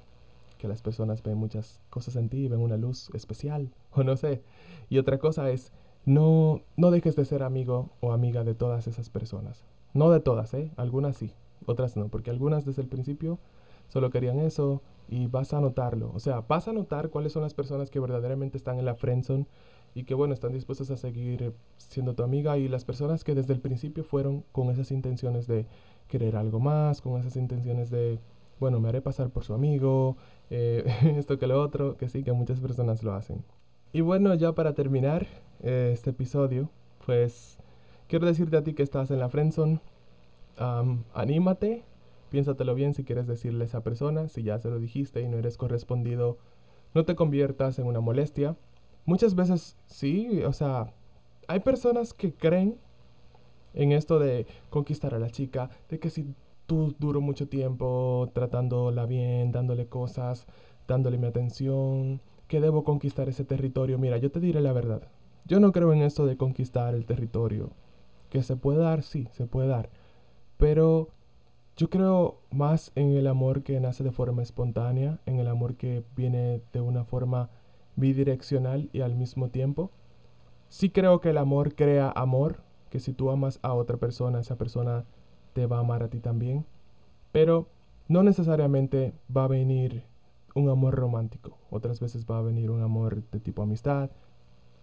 que 0.58 0.68
las 0.68 0.82
personas 0.82 1.24
ven 1.24 1.38
muchas 1.38 1.82
cosas 1.90 2.16
en 2.16 2.30
ti, 2.30 2.48
ven 2.48 2.60
una 2.60 2.78
luz 2.78 3.10
especial, 3.14 3.72
o 3.92 4.04
no 4.04 4.18
sé. 4.18 4.42
Y 4.90 4.98
otra 4.98 5.18
cosa 5.18 5.50
es, 5.50 5.72
no, 6.06 6.62
no 6.78 6.92
dejes 6.92 7.16
de 7.16 7.26
ser 7.26 7.44
amigo 7.44 7.90
o 8.00 8.12
amiga 8.12 8.44
de 8.44 8.56
todas 8.56 8.88
esas 8.88 9.10
personas. 9.10 9.64
No 9.94 10.12
de 10.12 10.20
todas, 10.20 10.54
¿eh? 10.54 10.72
Algunas 10.76 11.18
sí, 11.18 11.32
otras 11.66 11.98
no, 11.98 12.10
porque 12.10 12.30
algunas 12.30 12.66
desde 12.66 12.82
el 12.82 12.88
principio 12.88 13.40
solo 13.88 14.10
querían 14.10 14.40
eso 14.40 14.82
y 15.08 15.28
vas 15.28 15.54
a 15.54 15.62
notarlo. 15.62 16.12
O 16.14 16.20
sea, 16.20 16.42
vas 16.42 16.68
a 16.68 16.74
notar 16.74 17.10
cuáles 17.10 17.32
son 17.32 17.44
las 17.44 17.54
personas 17.54 17.90
que 17.90 18.00
verdaderamente 18.00 18.58
están 18.58 18.80
en 18.80 18.86
la 18.86 18.96
friendzone 18.96 19.48
y 19.96 20.04
que, 20.04 20.14
bueno, 20.14 20.34
están 20.36 20.52
dispuestas 20.52 20.92
a 20.92 20.98
seguir 20.98 21.54
siendo 21.78 22.14
tu 22.14 22.22
amiga 22.22 22.58
y 22.60 22.68
las 22.68 22.86
personas 22.86 23.24
que 23.24 23.34
desde 23.34 23.54
el 23.54 23.62
principio 23.62 24.04
fueron 24.04 24.44
con 24.52 24.70
esas 24.70 24.92
intenciones 24.92 25.48
de 25.48 25.66
querer 26.08 26.36
algo 26.36 26.60
más, 26.60 27.02
con 27.02 27.20
esas 27.20 27.36
intenciones 27.36 27.90
de 27.90 28.20
bueno, 28.60 28.80
me 28.80 28.90
haré 28.90 29.02
pasar 29.02 29.30
por 29.30 29.44
su 29.44 29.54
amigo, 29.54 30.18
eh, 30.50 30.86
esto 31.18 31.38
que 31.38 31.48
lo 31.48 31.62
otro, 31.62 31.98
que 31.98 32.10
sí, 32.10 32.24
que 32.24 32.32
muchas 32.32 32.60
personas 32.60 33.04
lo 33.04 33.14
hacen. 33.14 33.44
Y 33.94 34.02
bueno, 34.02 34.34
ya 34.36 34.54
para 34.54 34.74
terminar 34.74 35.28
eh, 35.62 35.92
este 35.94 36.12
episodio, 36.12 36.70
pues 37.06 37.58
quiero 38.08 38.26
decirte 38.26 38.58
a 38.58 38.64
ti 38.64 38.74
que 38.74 38.84
estás 38.84 39.12
en 39.12 39.20
la 39.20 39.30
friendzone, 39.30 39.80
anímate, 41.14 41.84
piénsatelo 42.30 42.76
bien 42.76 42.94
si 42.94 43.04
quieres 43.04 43.28
decirle 43.28 43.64
a 43.64 43.68
esa 43.68 43.84
persona, 43.84 44.28
si 44.28 44.44
ya 44.44 44.58
se 44.60 44.70
lo 44.70 44.80
dijiste 44.80 45.22
y 45.22 45.28
no 45.28 45.38
eres 45.38 45.58
correspondido, 45.58 46.38
no 46.94 47.04
te 47.06 47.16
conviertas 47.16 47.78
en 47.80 47.88
una 47.88 48.00
molestia. 48.00 48.56
Muchas 49.06 49.36
veces 49.36 49.78
sí, 49.86 50.42
o 50.44 50.54
sea, 50.54 50.94
hay 51.48 51.60
personas 51.60 52.14
que 52.14 52.34
creen 52.34 52.78
en 53.74 53.92
esto 53.92 54.20
de 54.20 54.48
conquistar 54.70 55.14
a 55.14 55.20
la 55.20 55.30
chica, 55.30 55.70
de 55.90 56.00
que 56.00 56.10
si 56.10 56.34
tú 56.66 56.96
duro 57.00 57.22
mucho 57.22 57.48
tiempo 57.48 58.30
tratándola 58.34 59.06
bien, 59.06 59.52
dándole 59.52 59.88
cosas, 59.88 60.48
dándole 60.88 61.18
mi 61.18 61.28
atención, 61.28 62.22
que 62.48 62.62
debo 62.62 62.84
conquistar 62.84 63.30
ese 63.30 63.44
territorio. 63.44 63.98
Mira, 63.98 64.18
yo 64.18 64.32
te 64.32 64.40
diré 64.40 64.62
la 64.62 64.74
verdad. 64.74 65.02
Yo 65.46 65.60
no 65.60 65.72
creo 65.72 65.94
en 65.94 66.02
esto 66.02 66.26
de 66.26 66.38
conquistar 66.38 66.96
el 66.96 67.06
territorio. 67.06 67.72
Que 68.30 68.42
se 68.44 68.56
puede 68.56 68.80
dar, 68.80 69.04
sí, 69.04 69.28
se 69.32 69.46
puede 69.46 69.68
dar. 69.68 69.90
Pero 70.58 71.10
yo 71.78 71.90
creo 71.90 72.40
más 72.52 72.92
en 72.96 73.12
el 73.16 73.28
amor 73.28 73.64
que 73.64 73.80
nace 73.80 74.04
de 74.04 74.12
forma 74.12 74.42
espontánea, 74.42 75.20
en 75.26 75.40
el 75.40 75.48
amor 75.48 75.76
que 75.76 76.04
viene 76.16 76.62
de 76.72 76.82
una 76.82 77.04
forma 77.04 77.50
bidireccional 77.96 78.90
y 78.94 79.02
al 79.02 79.16
mismo 79.16 79.50
tiempo. 79.50 79.92
Sí 80.70 80.90
creo 80.90 81.22
que 81.22 81.30
el 81.30 81.38
amor 81.38 81.76
crea 81.76 82.12
amor, 82.12 82.62
que 82.90 83.00
si 83.00 83.14
tú 83.14 83.30
amas 83.30 83.60
a 83.62 83.74
otra 83.74 83.98
persona, 83.98 84.40
esa 84.40 84.58
persona 84.58 85.06
te 85.54 85.66
va 85.66 85.78
a 85.78 85.82
amar 85.82 86.04
a 86.04 86.10
ti 86.10 86.20
también. 86.20 86.66
Pero 87.32 87.68
no 88.08 88.24
necesariamente 88.24 89.14
va 89.36 89.46
a 89.46 89.50
venir 89.50 90.04
un 90.54 90.70
amor 90.70 90.96
romántico. 90.96 91.58
Otras 91.70 92.00
veces 92.00 92.26
va 92.26 92.40
a 92.40 92.42
venir 92.42 92.72
un 92.72 92.82
amor 92.82 93.24
de 93.32 93.40
tipo 93.40 93.62
amistad, 93.62 94.10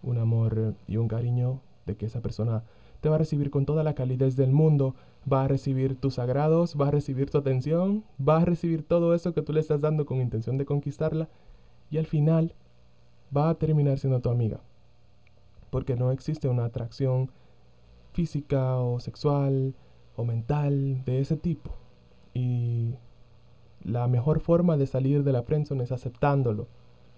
un 0.01 0.17
amor 0.17 0.75
y 0.87 0.97
un 0.97 1.07
cariño 1.07 1.61
de 1.85 1.95
que 1.95 2.05
esa 2.05 2.21
persona 2.21 2.63
te 3.01 3.09
va 3.09 3.15
a 3.15 3.19
recibir 3.19 3.49
con 3.49 3.65
toda 3.65 3.83
la 3.83 3.95
calidez 3.95 4.35
del 4.35 4.51
mundo, 4.51 4.95
va 5.31 5.43
a 5.43 5.47
recibir 5.47 5.99
tus 5.99 6.15
sagrados, 6.15 6.77
va 6.79 6.87
a 6.87 6.91
recibir 6.91 7.29
tu 7.29 7.37
atención, 7.37 8.03
va 8.17 8.37
a 8.37 8.45
recibir 8.45 8.87
todo 8.87 9.13
eso 9.13 9.33
que 9.33 9.41
tú 9.41 9.51
le 9.51 9.59
estás 9.59 9.81
dando 9.81 10.05
con 10.05 10.21
intención 10.21 10.57
de 10.57 10.65
conquistarla 10.65 11.27
y 11.89 11.97
al 11.97 12.05
final 12.05 12.53
va 13.35 13.49
a 13.49 13.55
terminar 13.55 13.99
siendo 13.99 14.21
tu 14.21 14.29
amiga. 14.29 14.61
Porque 15.69 15.95
no 15.95 16.11
existe 16.11 16.47
una 16.47 16.65
atracción 16.65 17.31
física 18.13 18.77
o 18.77 18.99
sexual 18.99 19.75
o 20.15 20.23
mental 20.23 21.03
de 21.05 21.19
ese 21.19 21.37
tipo. 21.37 21.71
Y 22.33 22.95
la 23.83 24.07
mejor 24.07 24.39
forma 24.39 24.77
de 24.77 24.87
salir 24.87 25.23
de 25.23 25.33
la 25.33 25.43
friendzone 25.43 25.83
es 25.83 25.91
aceptándolo. 25.91 26.67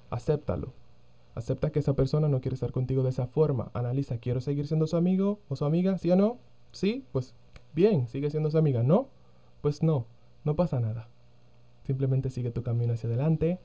Acéptalo. 0.09 0.73
Acepta 1.35 1.71
que 1.71 1.79
esa 1.79 1.95
persona 1.95 2.29
no 2.29 2.39
quiere 2.39 2.55
estar 2.55 2.71
contigo 2.71 3.03
de 3.03 3.09
esa 3.09 3.27
forma. 3.27 3.71
Analiza, 3.73 4.17
¿quiero 4.17 4.39
seguir 4.39 4.67
siendo 4.67 4.87
su 4.87 4.95
amigo 4.95 5.39
o 5.49 5.55
su 5.57 5.65
amiga? 5.65 5.97
¿Sí 5.97 6.09
o 6.11 6.15
no? 6.15 6.37
Sí, 6.71 7.05
pues 7.11 7.35
bien, 7.73 8.07
sigue 8.07 8.29
siendo 8.29 8.49
su 8.49 8.57
amiga. 8.57 8.83
¿No? 8.83 9.09
Pues 9.61 9.83
no, 9.83 10.05
no 10.45 10.55
pasa 10.55 10.79
nada. 10.79 11.09
Simplemente 11.83 12.29
sigue 12.29 12.51
tu 12.51 12.63
camino 12.63 12.93
hacia 12.93 13.09
adelante, 13.09 13.59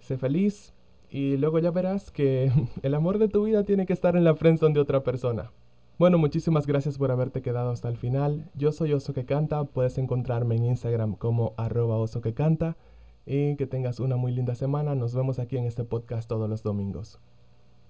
sé 0.00 0.16
feliz 0.16 0.72
y 1.10 1.36
luego 1.36 1.58
ya 1.58 1.70
verás 1.70 2.10
que 2.10 2.52
el 2.82 2.94
amor 2.94 3.18
de 3.18 3.28
tu 3.28 3.44
vida 3.44 3.64
tiene 3.64 3.86
que 3.86 3.92
estar 3.92 4.16
en 4.16 4.24
la 4.24 4.34
friendzone 4.34 4.74
de 4.74 4.80
otra 4.80 5.02
persona. 5.02 5.50
Bueno, 5.98 6.16
muchísimas 6.16 6.66
gracias 6.66 6.96
por 6.96 7.10
haberte 7.10 7.42
quedado 7.42 7.70
hasta 7.70 7.88
el 7.88 7.96
final. 7.96 8.48
Yo 8.54 8.70
soy 8.70 8.92
Oso 8.92 9.14
que 9.14 9.24
Canta, 9.24 9.64
puedes 9.64 9.98
encontrarme 9.98 10.54
en 10.54 10.64
Instagram 10.66 11.16
como 11.16 11.54
arroba 11.56 11.96
oso 11.96 12.20
que 12.20 12.34
canta 12.34 12.76
y 13.26 13.56
que 13.56 13.66
tengas 13.66 13.98
una 13.98 14.16
muy 14.16 14.32
linda 14.32 14.54
semana. 14.54 14.94
Nos 14.94 15.14
vemos 15.14 15.40
aquí 15.40 15.56
en 15.56 15.64
este 15.64 15.84
podcast 15.84 16.28
todos 16.28 16.48
los 16.48 16.62
domingos. 16.62 17.18